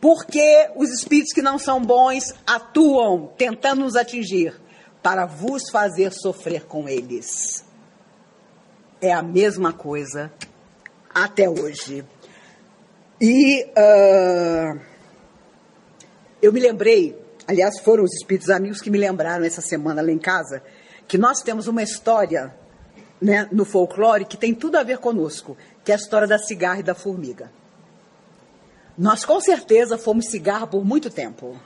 [0.00, 4.65] porque os espíritos que não são bons atuam tentando nos atingir
[5.06, 7.64] para vos fazer sofrer com eles.
[9.00, 10.32] É a mesma coisa
[11.14, 12.04] até hoje.
[13.20, 14.80] E uh,
[16.42, 20.18] eu me lembrei, aliás, foram os espíritos amigos que me lembraram essa semana lá em
[20.18, 20.60] casa,
[21.06, 22.52] que nós temos uma história
[23.22, 26.80] né, no folclore que tem tudo a ver conosco, que é a história da cigarra
[26.80, 27.52] e da formiga.
[28.98, 31.56] Nós com certeza fomos cigarra por muito tempo,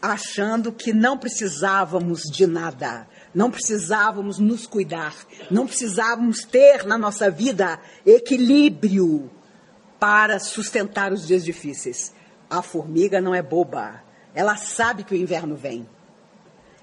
[0.00, 5.14] achando que não precisávamos de nada, não precisávamos nos cuidar,
[5.50, 9.30] não precisávamos ter na nossa vida equilíbrio
[9.98, 12.14] para sustentar os dias difíceis.
[12.48, 14.02] A formiga não é boba,
[14.34, 15.88] ela sabe que o inverno vem.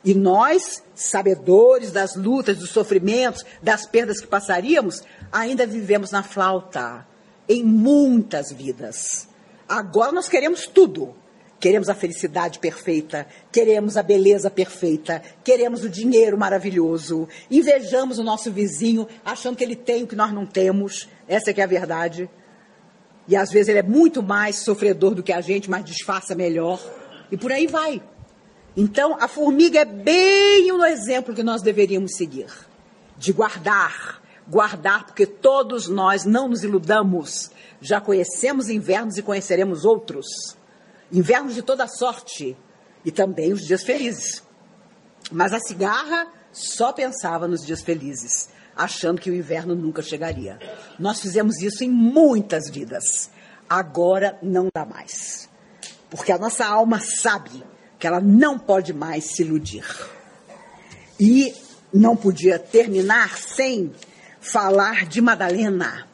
[0.04, 5.02] E nós, sabedores das lutas, dos sofrimentos, das perdas que passaríamos,
[5.32, 7.08] ainda vivemos na flauta,
[7.48, 9.30] em muitas vidas.
[9.68, 11.16] Agora nós queremos tudo.
[11.64, 18.52] Queremos a felicidade perfeita, queremos a beleza perfeita, queremos o dinheiro maravilhoso, invejamos o nosso
[18.52, 21.08] vizinho achando que ele tem o que nós não temos.
[21.26, 22.30] Essa é que é a verdade.
[23.30, 26.82] E às vezes ele é muito mais sofredor do que a gente, mas disfarça melhor.
[27.32, 28.04] E por aí vai.
[28.76, 32.52] Então, a formiga é bem o exemplo que nós deveríamos seguir.
[33.18, 34.22] De guardar.
[34.50, 37.52] Guardar, porque todos nós não nos iludamos.
[37.80, 40.28] Já conhecemos invernos e conheceremos outros.
[41.14, 42.58] Invernos de toda sorte.
[43.06, 44.44] E também os dias felizes.
[45.32, 50.60] Mas a cigarra só pensava nos dias felizes, achando que o inverno nunca chegaria.
[51.00, 53.30] Nós fizemos isso em muitas vidas.
[53.70, 55.50] Agora não dá mais.
[56.10, 57.64] Porque a nossa alma sabe
[57.98, 59.86] que ela não pode mais se iludir.
[61.20, 61.54] E
[61.94, 63.92] não podia terminar sem
[64.40, 66.08] falar de Madalena.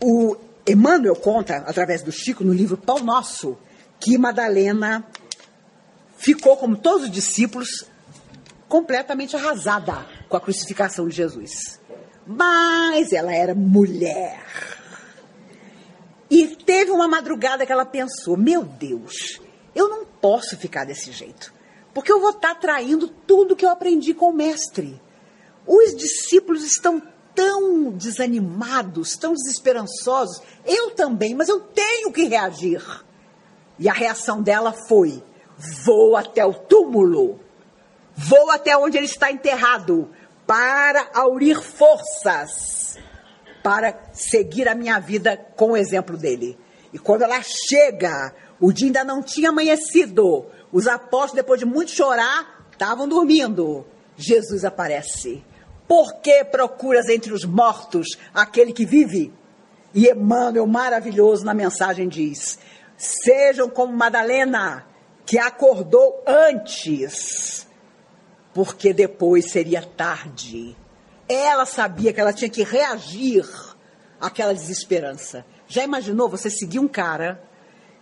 [0.00, 0.36] O
[0.66, 3.58] Emmanuel conta, através do Chico, no livro Pão Nosso,
[4.00, 5.04] que Madalena
[6.16, 7.86] ficou, como todos os discípulos,
[8.68, 11.80] completamente arrasada com a crucificação de Jesus.
[12.26, 14.44] Mas ela era mulher.
[16.30, 19.40] E teve uma madrugada que ela pensou: meu Deus,
[19.74, 21.52] eu não posso ficar desse jeito,
[21.94, 25.00] porque eu vou estar traindo tudo que eu aprendi com o mestre.
[25.66, 27.02] Os discípulos estão
[27.34, 30.42] tão desanimados, tão desesperançosos.
[30.64, 32.82] Eu também, mas eu tenho que reagir.
[33.78, 35.22] E a reação dela foi:
[35.84, 37.40] vou até o túmulo,
[38.16, 40.10] vou até onde ele está enterrado,
[40.46, 42.98] para aurir forças,
[43.62, 46.58] para seguir a minha vida com o exemplo dele.
[46.92, 50.46] E quando ela chega o dia ainda não tinha amanhecido.
[50.72, 53.86] Os apóstolos, depois de muito chorar, estavam dormindo.
[54.16, 55.44] Jesus aparece.
[55.86, 59.32] Por que procuras entre os mortos aquele que vive?
[59.94, 62.58] E Emmanuel, maravilhoso, na mensagem diz:
[62.98, 64.84] Sejam como Madalena,
[65.24, 67.66] que acordou antes,
[68.52, 70.76] porque depois seria tarde.
[71.28, 73.48] Ela sabia que ela tinha que reagir
[74.20, 75.46] àquela desesperança.
[75.68, 77.40] Já imaginou você seguir um cara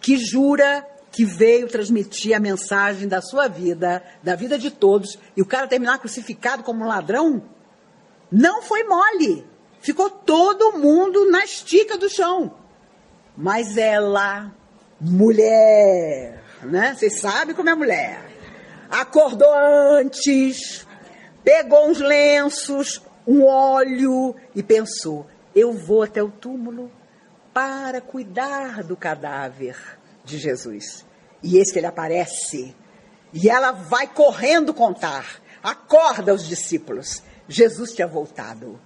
[0.00, 5.42] que jura que veio transmitir a mensagem da sua vida, da vida de todos, e
[5.42, 7.42] o cara terminar crucificado como um ladrão?
[8.30, 9.46] Não foi mole.
[9.80, 12.54] Ficou todo mundo na estica do chão.
[13.36, 14.52] Mas ela,
[15.00, 16.94] mulher, né?
[16.94, 18.24] Vocês sabem como é mulher.
[18.90, 20.86] Acordou antes,
[21.42, 26.90] pegou uns lenços, um óleo e pensou: eu vou até o túmulo
[27.52, 31.06] para cuidar do cadáver de Jesus.
[31.42, 32.76] E esse que ele aparece.
[33.32, 35.40] E ela vai correndo contar.
[35.62, 37.22] Acorda os discípulos.
[37.48, 38.78] Jesus tinha voltado.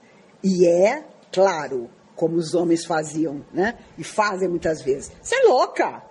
[0.42, 1.90] E é, claro,
[2.20, 3.78] como os homens faziam, né?
[3.96, 5.10] E fazem muitas vezes.
[5.22, 6.02] Você é louca.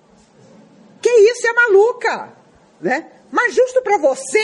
[0.99, 2.34] Que isso, é maluca,
[2.82, 3.12] né?
[3.30, 4.43] Mas justo para você,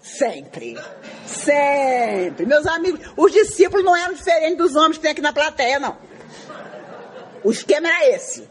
[0.00, 0.78] sempre.
[1.26, 2.46] Sempre.
[2.46, 5.96] Meus amigos, os discípulos não eram diferentes dos homens que tem aqui na plateia, não.
[7.42, 8.48] O esquema era esse.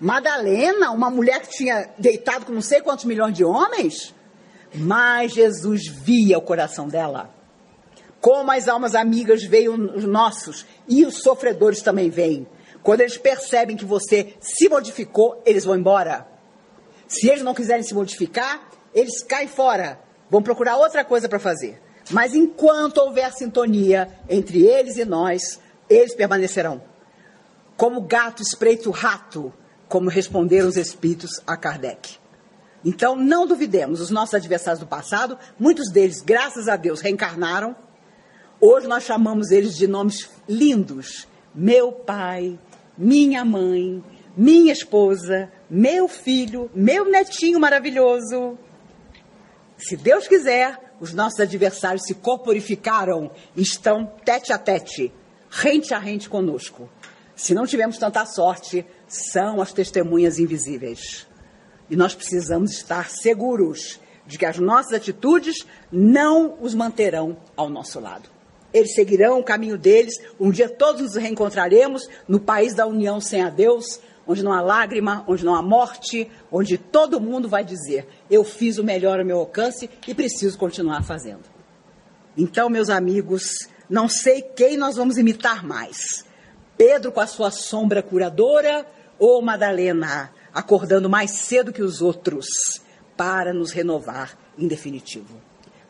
[0.00, 4.12] Madalena, uma mulher que tinha deitado com não sei quantos milhões de homens,
[4.74, 7.32] mas Jesus via o coração dela.
[8.20, 12.46] Como as almas amigas veem os nossos e os sofredores também vêm.
[12.82, 16.26] Quando eles percebem que você se modificou, eles vão embora.
[17.08, 19.98] Se eles não quiserem se modificar, eles caem fora.
[20.28, 21.80] Vão procurar outra coisa para fazer.
[22.10, 26.82] Mas enquanto houver sintonia entre eles e nós, eles permanecerão.
[27.76, 29.52] Como gato espreita o rato,
[29.88, 32.18] como responderam os espíritos a Kardec.
[32.84, 37.76] Então, não duvidemos, os nossos adversários do passado, muitos deles, graças a Deus, reencarnaram.
[38.62, 42.58] Hoje nós chamamos eles de nomes lindos: meu pai,
[42.96, 44.04] minha mãe,
[44.36, 48.58] minha esposa, meu filho, meu netinho maravilhoso.
[49.78, 55.10] Se Deus quiser, os nossos adversários se corporificaram e estão tete a tete,
[55.48, 56.86] rente a rente conosco.
[57.34, 61.26] Se não tivermos tanta sorte, são as testemunhas invisíveis.
[61.88, 67.98] E nós precisamos estar seguros de que as nossas atitudes não os manterão ao nosso
[67.98, 68.39] lado.
[68.72, 70.14] Eles seguirão o caminho deles.
[70.38, 74.60] Um dia todos nos reencontraremos no país da união sem a Deus, onde não há
[74.60, 79.26] lágrima, onde não há morte, onde todo mundo vai dizer: eu fiz o melhor ao
[79.26, 81.44] meu alcance e preciso continuar fazendo.
[82.36, 86.24] Então, meus amigos, não sei quem nós vamos imitar mais:
[86.76, 88.86] Pedro com a sua sombra curadora
[89.18, 92.46] ou Madalena acordando mais cedo que os outros
[93.16, 95.40] para nos renovar em definitivo.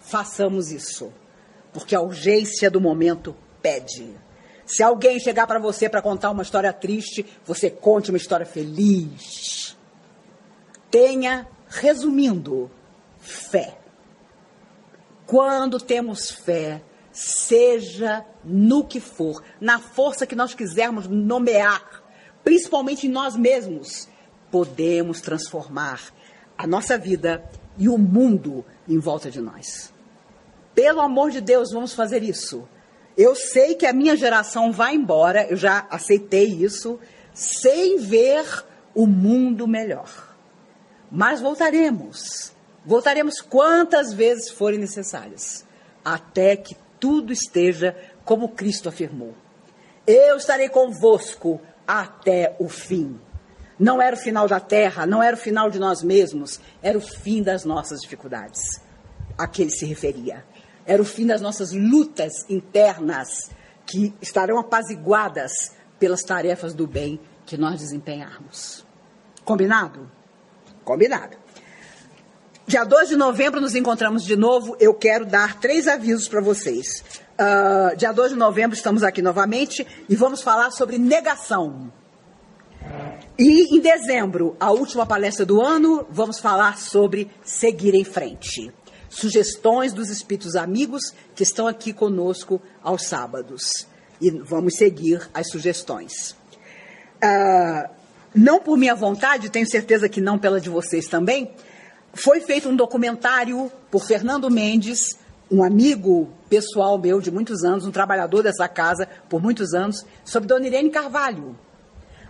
[0.01, 1.13] Façamos isso,
[1.73, 4.15] porque a urgência do momento pede.
[4.67, 9.77] Se alguém chegar para você para contar uma história triste, você conte uma história feliz.
[10.91, 12.71] Tenha, resumindo,
[13.19, 13.77] fé.
[15.27, 22.05] Quando temos fé, seja no que for, na força que nós quisermos nomear,
[22.45, 24.09] principalmente em nós mesmos,
[24.51, 26.01] podemos transformar
[26.57, 27.45] a nossa vida
[27.79, 29.93] e o mundo em volta de nós.
[30.81, 32.67] Pelo amor de Deus, vamos fazer isso.
[33.15, 36.99] Eu sei que a minha geração vai embora, eu já aceitei isso,
[37.35, 38.47] sem ver
[38.95, 40.09] o mundo melhor.
[41.13, 42.55] Mas voltaremos.
[42.83, 45.67] Voltaremos quantas vezes forem necessárias,
[46.03, 49.35] até que tudo esteja como Cristo afirmou.
[50.07, 53.21] Eu estarei convosco até o fim.
[53.79, 57.03] Não era o final da terra, não era o final de nós mesmos, era o
[57.03, 58.81] fim das nossas dificuldades.
[59.37, 60.43] A que ele se referia.
[60.87, 63.51] Era o fim das nossas lutas internas,
[63.87, 65.53] que estarão apaziguadas
[65.99, 68.87] pelas tarefas do bem que nós desempenharmos.
[69.45, 70.11] Combinado?
[70.85, 71.37] Combinado.
[72.67, 74.77] Dia 2 de novembro nos encontramos de novo.
[74.79, 77.05] Eu quero dar três avisos para vocês.
[77.35, 81.93] Uh, dia 2 de novembro estamos aqui novamente e vamos falar sobre negação.
[83.37, 88.73] E em dezembro, a última palestra do ano, vamos falar sobre seguir em frente
[89.11, 93.87] sugestões dos espíritos amigos que estão aqui conosco aos sábados.
[94.21, 96.37] E vamos seguir as sugestões.
[97.23, 97.91] Uh,
[98.35, 101.51] não por minha vontade, tenho certeza que não pela de vocês também,
[102.15, 105.19] foi feito um documentário por Fernando Mendes,
[105.51, 110.49] um amigo pessoal meu de muitos anos, um trabalhador dessa casa por muitos anos, sobre
[110.49, 111.59] Dona Irene Carvalho.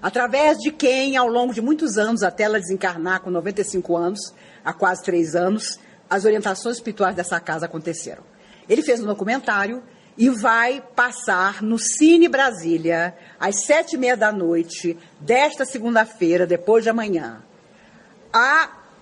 [0.03, 4.73] Através de quem, ao longo de muitos anos, até ela desencarnar com 95 anos, há
[4.73, 5.79] quase três anos,
[6.11, 8.25] as orientações espirituais dessa casa aconteceram.
[8.69, 9.83] Ele fez um documentário
[10.19, 16.83] e vai passar no Cine Brasília, às sete e meia da noite, desta segunda-feira, depois
[16.83, 17.43] de amanhã.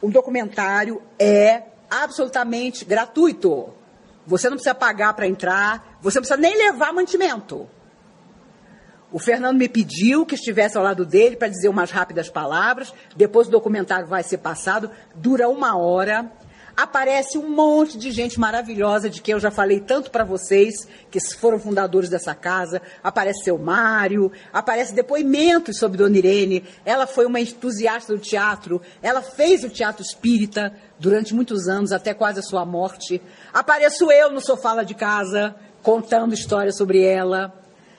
[0.01, 3.75] O documentário é absolutamente gratuito.
[4.27, 7.69] Você não precisa pagar para entrar, você não precisa nem levar mantimento.
[9.11, 12.93] O Fernando me pediu que estivesse ao lado dele para dizer umas rápidas palavras.
[13.17, 16.31] Depois o documentário vai ser passado, dura uma hora
[16.79, 21.19] aparece um monte de gente maravilhosa de quem eu já falei tanto para vocês, que
[21.35, 22.81] foram fundadores dessa casa.
[23.03, 26.63] Aparece seu Mário, aparece depoimentos sobre Dona Irene.
[26.85, 32.15] Ela foi uma entusiasta do teatro, ela fez o teatro espírita durante muitos anos, até
[32.15, 33.21] quase a sua morte.
[33.53, 37.53] Apareço eu no sofá lá de casa, contando histórias sobre ela.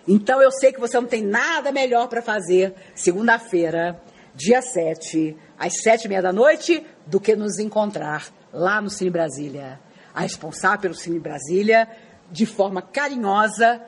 [0.07, 4.01] Então eu sei que você não tem nada melhor para fazer segunda-feira,
[4.33, 9.09] dia 7, às sete e meia da noite, do que nos encontrar lá no Cine
[9.09, 9.79] Brasília.
[10.13, 11.87] A responsável pelo Cine Brasília,
[12.31, 13.81] de forma carinhosa,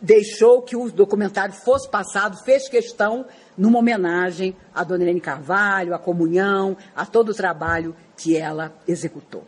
[0.00, 3.26] deixou que o documentário fosse passado, fez questão
[3.56, 9.44] numa homenagem à Dona Irene Carvalho, à comunhão, a todo o trabalho que ela executou.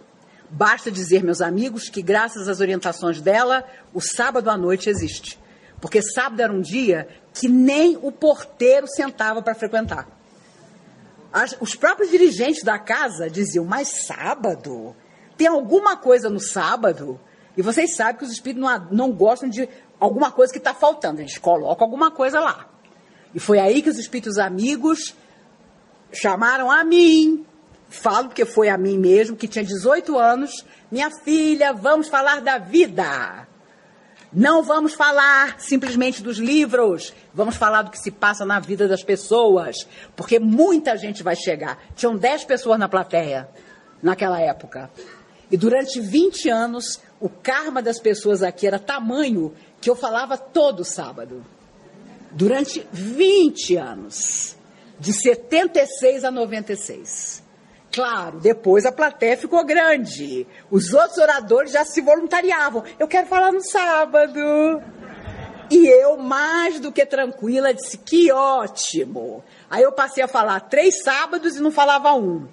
[0.50, 5.38] Basta dizer, meus amigos, que graças às orientações dela, o sábado à noite existe.
[5.80, 10.17] Porque sábado era um dia que nem o porteiro sentava para frequentar.
[11.32, 14.94] As, os próprios dirigentes da casa diziam, mas sábado?
[15.36, 17.20] Tem alguma coisa no sábado?
[17.56, 19.68] E vocês sabem que os espíritos não, não gostam de
[19.98, 21.20] alguma coisa que está faltando.
[21.20, 22.68] Eles colocam alguma coisa lá.
[23.34, 25.14] E foi aí que os espíritos amigos
[26.12, 27.44] chamaram a mim.
[27.88, 30.64] Falo porque foi a mim mesmo, que tinha 18 anos.
[30.90, 33.47] Minha filha, vamos falar da vida.
[34.32, 39.02] Não vamos falar simplesmente dos livros, vamos falar do que se passa na vida das
[39.02, 41.78] pessoas, porque muita gente vai chegar.
[41.96, 43.48] Tinham 10 pessoas na plateia
[44.02, 44.90] naquela época.
[45.50, 50.84] E durante 20 anos, o karma das pessoas aqui era tamanho que eu falava todo
[50.84, 51.42] sábado.
[52.30, 54.56] Durante 20 anos,
[55.00, 57.42] de 76 a 96.
[57.98, 60.46] Claro, depois a plateia ficou grande.
[60.70, 62.84] Os outros oradores já se voluntariavam.
[62.96, 64.38] Eu quero falar no sábado.
[65.68, 69.42] E eu, mais do que tranquila, disse: que ótimo.
[69.68, 72.46] Aí eu passei a falar três sábados e não falava um.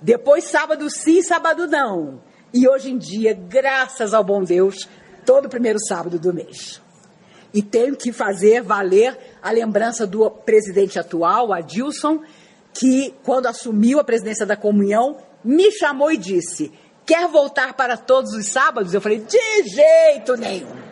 [0.00, 2.20] Depois, sábado sim, sábado não.
[2.54, 4.88] E hoje em dia, graças ao bom Deus,
[5.26, 6.80] todo primeiro sábado do mês.
[7.52, 12.20] E tenho que fazer valer a lembrança do presidente atual, Adilson,
[12.72, 16.72] que, quando assumiu a presidência da comunhão, me chamou e disse:
[17.04, 18.94] Quer voltar para todos os sábados?
[18.94, 20.82] Eu falei: De jeito nenhum.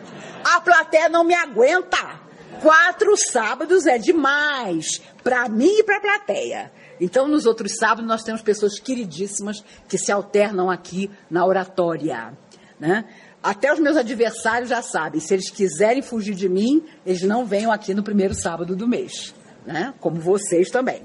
[0.43, 2.19] A plateia não me aguenta.
[2.61, 6.71] Quatro sábados é demais para mim e para a plateia.
[6.99, 12.37] Então, nos outros sábados, nós temos pessoas queridíssimas que se alternam aqui na oratória.
[12.79, 13.05] Né?
[13.41, 17.71] Até os meus adversários já sabem, se eles quiserem fugir de mim, eles não venham
[17.71, 19.33] aqui no primeiro sábado do mês.
[19.65, 19.95] Né?
[19.99, 21.01] Como vocês também.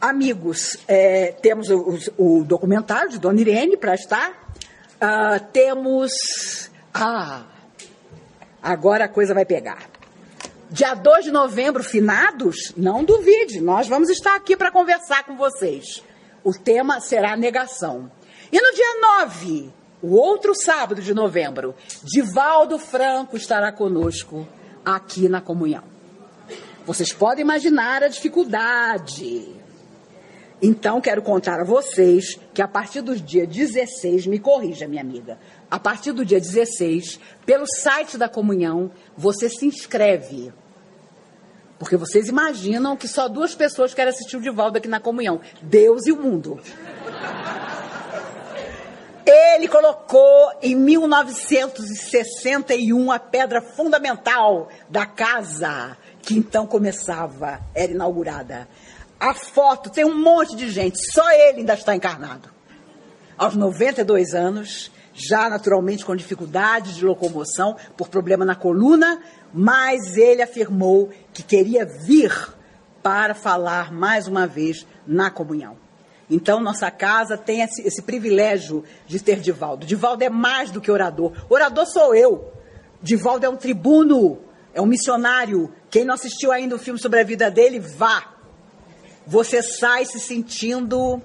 [0.00, 4.30] Amigos, é, temos o, o, documentário de Dona Irene para estar.
[4.96, 6.70] Uh, temos.
[6.92, 7.44] Ah,
[8.62, 9.88] agora a coisa vai pegar.
[10.70, 16.02] Dia 2 de novembro, finados, não duvide, nós vamos estar aqui para conversar com vocês.
[16.44, 18.10] O tema será negação.
[18.52, 19.70] E no dia 9,
[20.02, 24.46] o outro sábado de novembro, Divaldo Franco estará conosco
[24.84, 25.84] aqui na comunhão.
[26.84, 29.55] Vocês podem imaginar a dificuldade.
[30.60, 35.38] Então, quero contar a vocês que a partir do dia 16, me corrija, minha amiga,
[35.70, 40.50] a partir do dia 16, pelo site da comunhão, você se inscreve.
[41.78, 46.06] Porque vocês imaginam que só duas pessoas querem assistir o Divaldo aqui na comunhão: Deus
[46.06, 46.58] e o mundo.
[49.26, 58.66] Ele colocou em 1961 a pedra fundamental da casa, que então começava, era inaugurada.
[59.18, 62.50] A foto tem um monte de gente, só ele ainda está encarnado.
[63.38, 70.42] Aos 92 anos, já naturalmente com dificuldades de locomoção por problema na coluna, mas ele
[70.42, 72.32] afirmou que queria vir
[73.02, 75.78] para falar mais uma vez na comunhão.
[76.28, 79.86] Então, nossa casa tem esse, esse privilégio de ter Divaldo.
[79.86, 81.32] Divaldo é mais do que orador.
[81.48, 82.52] Orador sou eu.
[83.00, 84.40] Divaldo é um tribuno,
[84.74, 85.72] é um missionário.
[85.88, 88.35] Quem não assistiu ainda o filme sobre a vida dele, vá.
[89.26, 91.20] Você sai se sentindo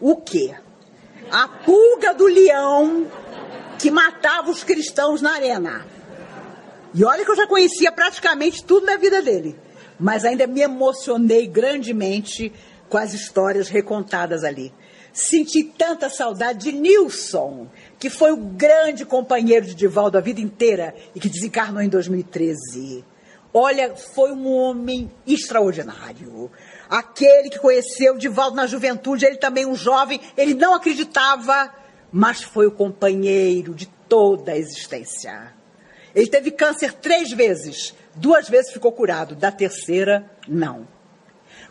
[0.00, 0.54] o quê?
[1.30, 3.06] a pulga do leão
[3.78, 5.86] que matava os cristãos na arena.
[6.92, 9.56] E olha que eu já conhecia praticamente tudo da vida dele,
[9.98, 12.52] mas ainda me emocionei grandemente
[12.88, 14.74] com as histórias recontadas ali.
[15.12, 20.94] Senti tanta saudade de Nilson, que foi o grande companheiro de Divaldo a vida inteira
[21.14, 23.04] e que desencarnou em 2013.
[23.52, 26.50] Olha, foi um homem extraordinário.
[26.90, 31.72] Aquele que conheceu Divaldo na juventude, ele também um jovem, ele não acreditava,
[32.10, 35.54] mas foi o companheiro de toda a existência.
[36.12, 40.88] Ele teve câncer três vezes, duas vezes ficou curado, da terceira, não.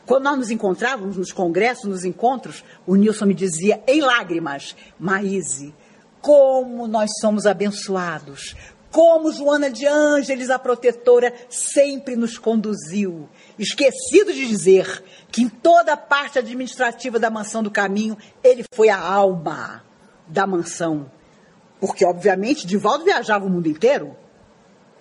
[0.06, 5.76] Quando nós nos encontrávamos nos congressos, nos encontros, o Nilson me dizia em lágrimas: Maíse,
[6.22, 8.56] como nós somos abençoados,
[8.90, 13.30] como Joana de Ângeles, a protetora, sempre nos conduziu.
[13.60, 18.88] Esquecido de dizer que em toda a parte administrativa da mansão do caminho, ele foi
[18.88, 19.84] a alma
[20.26, 21.12] da mansão.
[21.80, 24.16] Porque, obviamente, Divaldo viajava o mundo inteiro.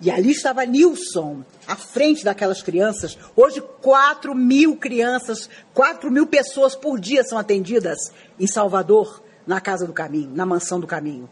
[0.01, 3.17] E ali estava Nilson, à frente daquelas crianças.
[3.35, 7.97] Hoje, 4 mil crianças, 4 mil pessoas por dia são atendidas
[8.37, 11.29] em Salvador, na Casa do Caminho, na Mansão do Caminho.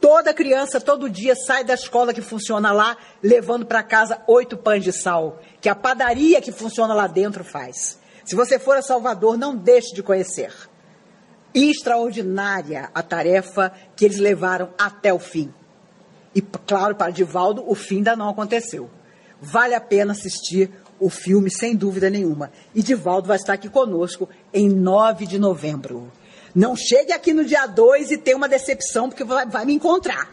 [0.00, 4.84] Toda criança, todo dia, sai da escola que funciona lá, levando para casa oito pães
[4.84, 7.98] de sal, que a padaria que funciona lá dentro faz.
[8.24, 10.54] Se você for a Salvador, não deixe de conhecer.
[11.52, 15.52] Extraordinária a tarefa que eles levaram até o fim.
[16.34, 18.88] E, claro, para Divaldo, o fim ainda não aconteceu.
[19.40, 20.70] Vale a pena assistir
[21.00, 22.52] o filme, sem dúvida nenhuma.
[22.74, 26.12] E Divaldo vai estar aqui conosco em 9 de novembro.
[26.54, 30.28] Não chegue aqui no dia 2 e tenha uma decepção, porque vai, vai me encontrar.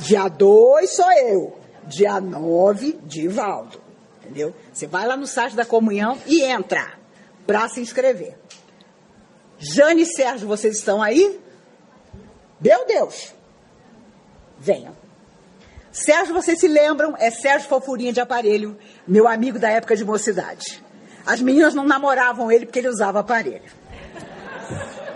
[0.00, 1.58] Dia 2 sou eu.
[1.86, 3.80] Dia 9, Divaldo.
[4.22, 4.54] Entendeu?
[4.72, 6.94] Você vai lá no site da comunhão e entra
[7.46, 8.36] para se inscrever.
[9.58, 11.40] Jane e Sérgio, vocês estão aí?
[12.60, 13.34] Meu Deus!
[14.58, 14.96] Venham.
[15.92, 20.82] Sérgio, vocês se lembram, é Sérgio Fofurinha de Aparelho, meu amigo da época de mocidade.
[21.24, 23.62] As meninas não namoravam ele porque ele usava aparelho.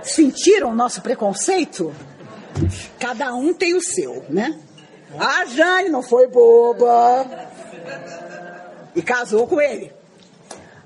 [0.03, 1.95] Sentiram o nosso preconceito?
[2.99, 4.59] Cada um tem o seu, né?
[5.19, 7.27] A Jane não foi boba.
[8.95, 9.93] E casou com ele.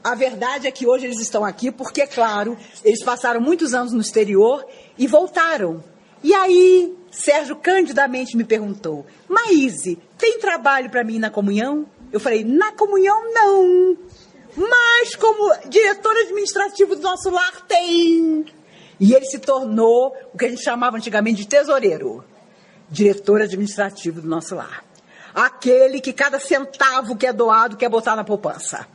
[0.02, 4.00] A verdade é que hoje eles estão aqui porque, claro, eles passaram muitos anos no
[4.00, 4.66] exterior
[4.98, 5.82] e voltaram.
[6.22, 11.86] E aí, Sérgio candidamente me perguntou: Maíse, tem trabalho para mim na comunhão?
[12.10, 13.96] Eu falei: na comunhão não.
[14.56, 18.44] Mas como diretor administrativo do nosso lar tem.
[19.02, 22.24] E ele se tornou o que a gente chamava antigamente de tesoureiro,
[22.88, 24.84] diretor administrativo do nosso lar.
[25.34, 28.86] Aquele que cada centavo que é doado quer botar na poupança.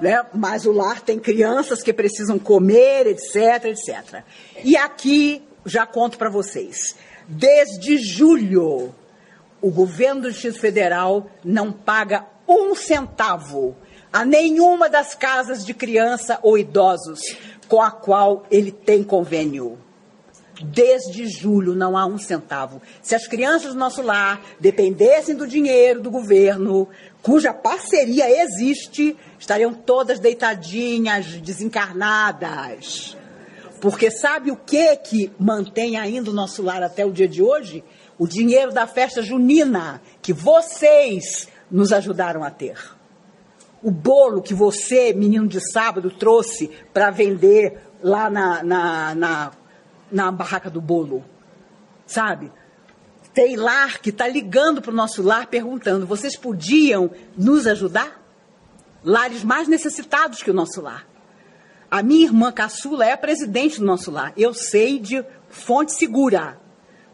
[0.00, 0.24] Né?
[0.32, 4.22] Mas o lar tem crianças que precisam comer, etc, etc.
[4.62, 6.94] E aqui já conto para vocês.
[7.26, 8.94] Desde julho,
[9.60, 13.76] o governo do Distrito Federal não paga um centavo
[14.12, 17.20] a nenhuma das casas de criança ou idosos
[17.70, 19.78] com a qual ele tem convênio.
[20.60, 22.82] Desde julho não há um centavo.
[23.00, 26.88] Se as crianças do nosso lar dependessem do dinheiro do governo,
[27.22, 33.16] cuja parceria existe, estariam todas deitadinhas, desencarnadas.
[33.80, 37.84] Porque sabe o que que mantém ainda o nosso lar até o dia de hoje?
[38.18, 42.99] O dinheiro da festa junina que vocês nos ajudaram a ter.
[43.82, 49.50] O bolo que você, menino de sábado, trouxe para vender lá na, na, na,
[50.12, 51.24] na barraca do bolo.
[52.06, 52.52] Sabe?
[53.32, 58.20] Tem lar que está ligando para o nosso lar perguntando: vocês podiam nos ajudar?
[59.02, 61.06] Lares mais necessitados que o nosso lar.
[61.90, 64.32] A minha irmã caçula é a presidente do nosso lar.
[64.36, 66.58] Eu sei de fonte segura.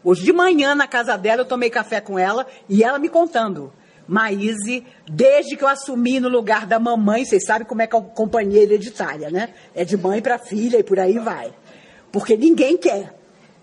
[0.03, 3.73] Hoje de manhã, na casa dela, eu tomei café com ela e ela me contando.
[4.07, 7.99] Maíse, desde que eu assumi no lugar da mamãe, vocês sabem como é que é
[7.99, 9.53] a companhia hereditária, né?
[9.75, 11.53] É de mãe para filha e por aí vai.
[12.11, 13.13] Porque ninguém quer.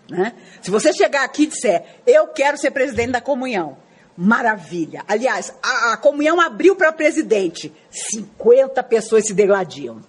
[0.08, 0.34] Né?
[0.60, 3.78] Se você chegar aqui e disser, eu quero ser presidente da comunhão,
[4.16, 5.02] maravilha.
[5.08, 10.00] Aliás, a, a comunhão abriu para presidente, 50 pessoas se degladiam.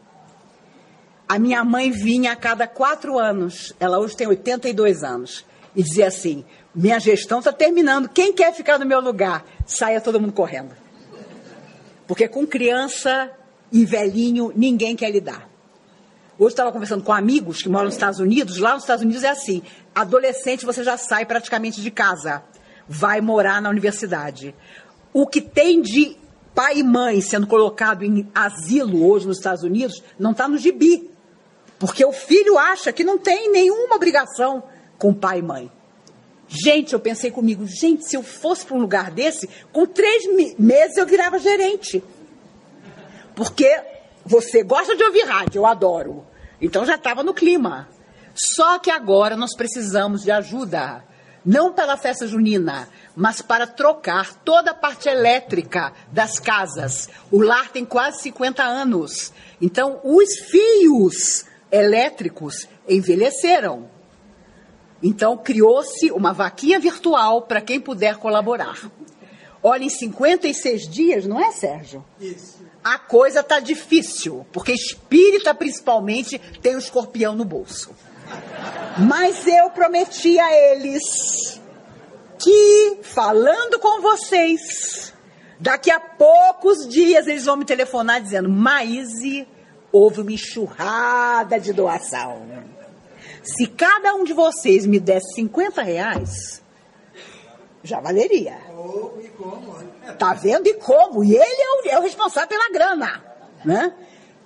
[1.28, 6.08] A minha mãe vinha a cada quatro anos, ela hoje tem 82 anos, e dizia
[6.08, 6.46] assim:
[6.76, 9.46] minha gestão está terminando, quem quer ficar no meu lugar?
[9.66, 10.76] Saia todo mundo correndo.
[12.06, 13.32] Porque com criança
[13.72, 15.50] e velhinho, ninguém quer lidar.
[16.38, 18.58] Hoje estava conversando com amigos que moram nos Estados Unidos.
[18.58, 19.64] Lá nos Estados Unidos é assim:
[19.94, 22.44] adolescente você já sai praticamente de casa,
[22.88, 24.54] vai morar na universidade.
[25.14, 26.18] O que tem de
[26.54, 31.10] pai e mãe sendo colocado em asilo hoje nos Estados Unidos não está no gibi.
[31.80, 34.64] Porque o filho acha que não tem nenhuma obrigação
[34.98, 35.72] com pai e mãe.
[36.48, 40.24] Gente, eu pensei comigo, gente, se eu fosse para um lugar desse, com três
[40.58, 42.04] meses eu virava gerente.
[43.36, 43.70] Porque
[44.26, 46.26] você gosta de ouvir rádio, eu adoro.
[46.62, 47.90] Então já estava no clima.
[48.34, 51.04] Só que agora nós precisamos de ajuda.
[51.46, 57.08] Não pela festa junina, mas para trocar toda a parte elétrica das casas.
[57.32, 59.32] O lar tem quase 50 anos.
[59.62, 63.95] Então, os fios elétricos envelheceram.
[65.06, 68.90] Então criou-se uma vaquinha virtual para quem puder colaborar.
[69.62, 72.04] Olha, em 56 dias, não é, Sérgio?
[72.20, 72.66] Isso.
[72.84, 77.92] A coisa tá difícil, porque espírita principalmente tem o escorpião no bolso.
[79.08, 81.62] Mas eu prometi a eles
[82.40, 85.14] que, falando com vocês,
[85.60, 89.48] daqui a poucos dias eles vão me telefonar dizendo: Maíse,
[89.92, 92.42] houve uma enxurrada de doação.
[93.46, 96.64] Se cada um de vocês me desse 50 reais,
[97.84, 98.58] já valeria.
[100.18, 101.24] Tá vendo e como?
[101.24, 103.24] E ele é o, é o responsável pela grana,
[103.64, 103.94] né?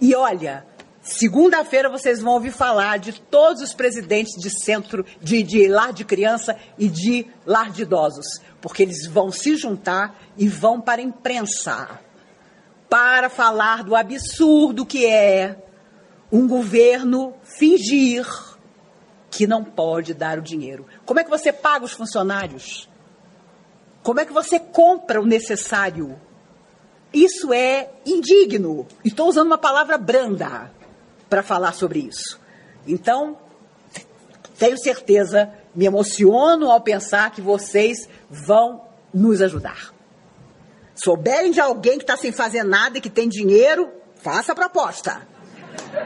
[0.01, 0.65] E olha,
[1.01, 6.03] segunda-feira vocês vão ouvir falar de todos os presidentes de centro, de, de lar de
[6.03, 11.05] criança e de lar de idosos, porque eles vão se juntar e vão para a
[11.05, 12.01] imprensa
[12.89, 15.55] para falar do absurdo que é
[16.31, 18.48] um governo fingir
[19.29, 20.85] que não pode dar o dinheiro.
[21.05, 22.89] Como é que você paga os funcionários?
[24.01, 26.19] Como é que você compra o necessário?
[27.13, 28.87] Isso é indigno.
[29.03, 30.71] Estou usando uma palavra branda
[31.29, 32.39] para falar sobre isso.
[32.87, 33.37] Então,
[34.57, 39.93] tenho certeza, me emociono ao pensar que vocês vão nos ajudar.
[40.95, 45.27] Souberem de alguém que está sem fazer nada e que tem dinheiro, faça a proposta.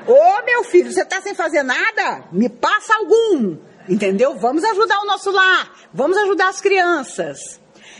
[0.07, 2.25] Ô meu filho, você está sem fazer nada?
[2.31, 3.57] Me passa algum.
[3.87, 4.35] Entendeu?
[4.35, 5.71] Vamos ajudar o nosso lar.
[5.93, 7.59] Vamos ajudar as crianças.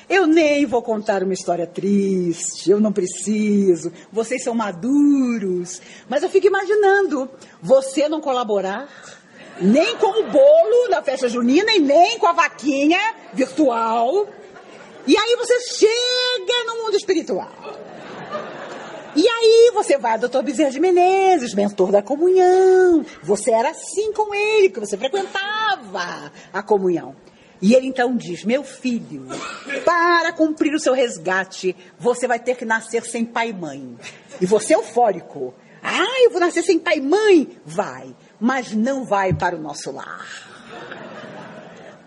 [0.09, 3.91] Eu nem vou contar uma história triste, eu não preciso.
[4.11, 5.81] Vocês são maduros.
[6.09, 7.29] Mas eu fico imaginando
[7.61, 8.88] você não colaborar
[9.61, 12.99] nem com o bolo da festa junina e nem com a vaquinha
[13.34, 14.27] virtual.
[15.05, 17.51] E aí você chega no mundo espiritual.
[19.16, 23.05] E aí você vai ao doutor Bezerra de Menezes, mentor da comunhão.
[23.22, 27.16] Você era assim com ele, que você frequentava a comunhão.
[27.61, 29.28] E ele então diz: Meu filho,
[29.86, 33.97] para cumprir o seu resgate, você vai ter que nascer sem pai e mãe.
[34.41, 35.53] E você é eufórico.
[35.82, 37.57] Ah, eu vou nascer sem pai e mãe?
[37.66, 40.26] Vai, mas não vai para o nosso lar.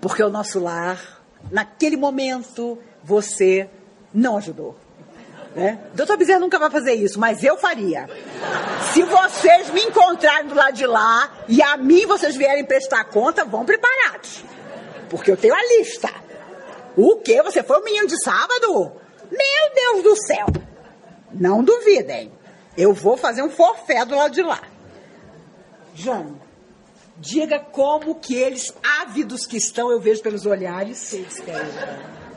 [0.00, 3.68] Porque o nosso lar, naquele momento, você
[4.12, 4.76] não ajudou.
[5.57, 5.78] Né?
[5.94, 8.07] Doutor Bezerra nunca vai fazer isso, mas eu faria.
[8.92, 13.42] Se vocês me encontrarem do lado de lá e a mim vocês vierem prestar conta,
[13.42, 14.44] vão preparados.
[15.09, 16.11] Porque eu tenho a lista.
[16.94, 17.42] O que?
[17.42, 18.92] Você foi o menino de sábado?
[19.30, 20.46] Meu Deus do céu!
[21.32, 22.30] Não duvidem.
[22.76, 24.61] Eu vou fazer um forfé do lado de lá.
[25.94, 26.36] Jane,
[27.16, 31.16] diga como que eles, ávidos que estão, eu vejo pelos olhares,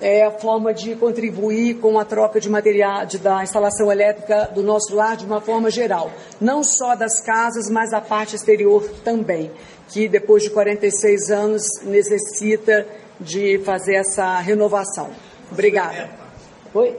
[0.00, 4.62] é a forma de contribuir com a troca de material de, da instalação elétrica do
[4.62, 9.50] nosso lar de uma forma geral, não só das casas, mas da parte exterior também,
[9.88, 12.86] que depois de 46 anos necessita
[13.20, 15.10] de fazer essa renovação.
[15.50, 16.28] Obrigada.
[16.74, 16.96] Oi?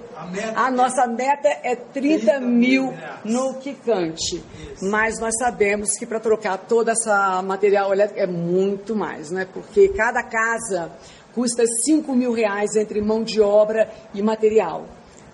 [0.55, 2.93] A, a nossa meta é 30, 30 mil
[3.23, 4.43] no Quicante,
[4.81, 9.47] mas nós sabemos que para trocar toda essa material elétrico é muito mais, né?
[9.53, 10.91] Porque cada casa
[11.39, 14.83] custa 5 mil reais entre mão de obra e material.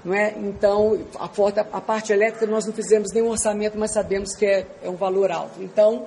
[0.03, 0.35] Não é?
[0.37, 4.89] Então, a, a parte elétrica nós não fizemos nenhum orçamento, mas sabemos que é, é
[4.89, 5.63] um valor alto.
[5.63, 6.05] Então,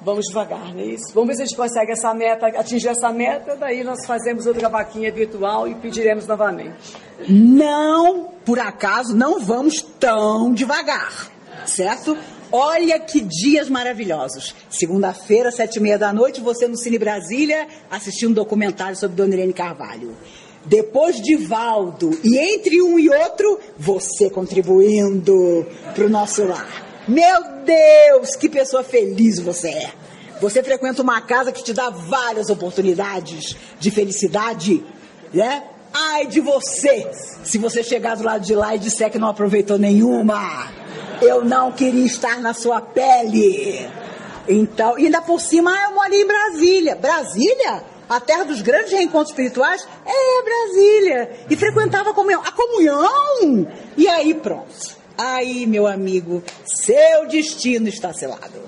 [0.00, 1.12] vamos devagar, não é isso?
[1.12, 4.68] Vamos ver se a gente consegue essa meta, atingir essa meta, daí nós fazemos outra
[4.68, 6.96] vaquinha virtual e pediremos novamente.
[7.28, 11.28] Não, por acaso, não vamos tão devagar,
[11.66, 12.16] certo?
[12.52, 14.54] Olha que dias maravilhosos.
[14.68, 19.32] Segunda-feira, sete e meia da noite, você no Cine Brasília, assistindo um documentário sobre Dona
[19.32, 20.14] Irene Carvalho.
[20.66, 27.02] Depois de Valdo, e entre um e outro, você contribuindo para o nosso lar.
[27.08, 29.92] Meu Deus, que pessoa feliz você é.
[30.40, 34.84] Você frequenta uma casa que te dá várias oportunidades de felicidade,
[35.32, 35.64] né?
[35.92, 37.10] Ai de você,
[37.44, 40.70] se você chegar do lado de lá e disser que não aproveitou nenhuma.
[41.20, 43.86] Eu não queria estar na sua pele.
[44.48, 46.96] Então, ainda por cima, eu moro em Brasília.
[46.96, 47.84] Brasília?
[48.08, 49.86] A terra dos grandes reencontros espirituais?
[50.04, 51.46] É, Brasília.
[51.48, 52.42] E frequentava a comunhão.
[52.44, 53.68] A comunhão!
[53.96, 54.96] E aí, pronto.
[55.16, 58.60] Aí, meu amigo, seu destino está selado.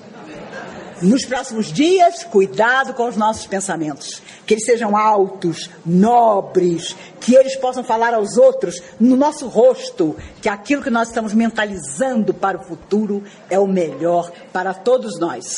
[1.03, 4.23] Nos próximos dias, cuidado com os nossos pensamentos.
[4.47, 10.49] Que eles sejam altos, nobres, que eles possam falar aos outros no nosso rosto que
[10.49, 15.57] aquilo que nós estamos mentalizando para o futuro é o melhor para todos nós.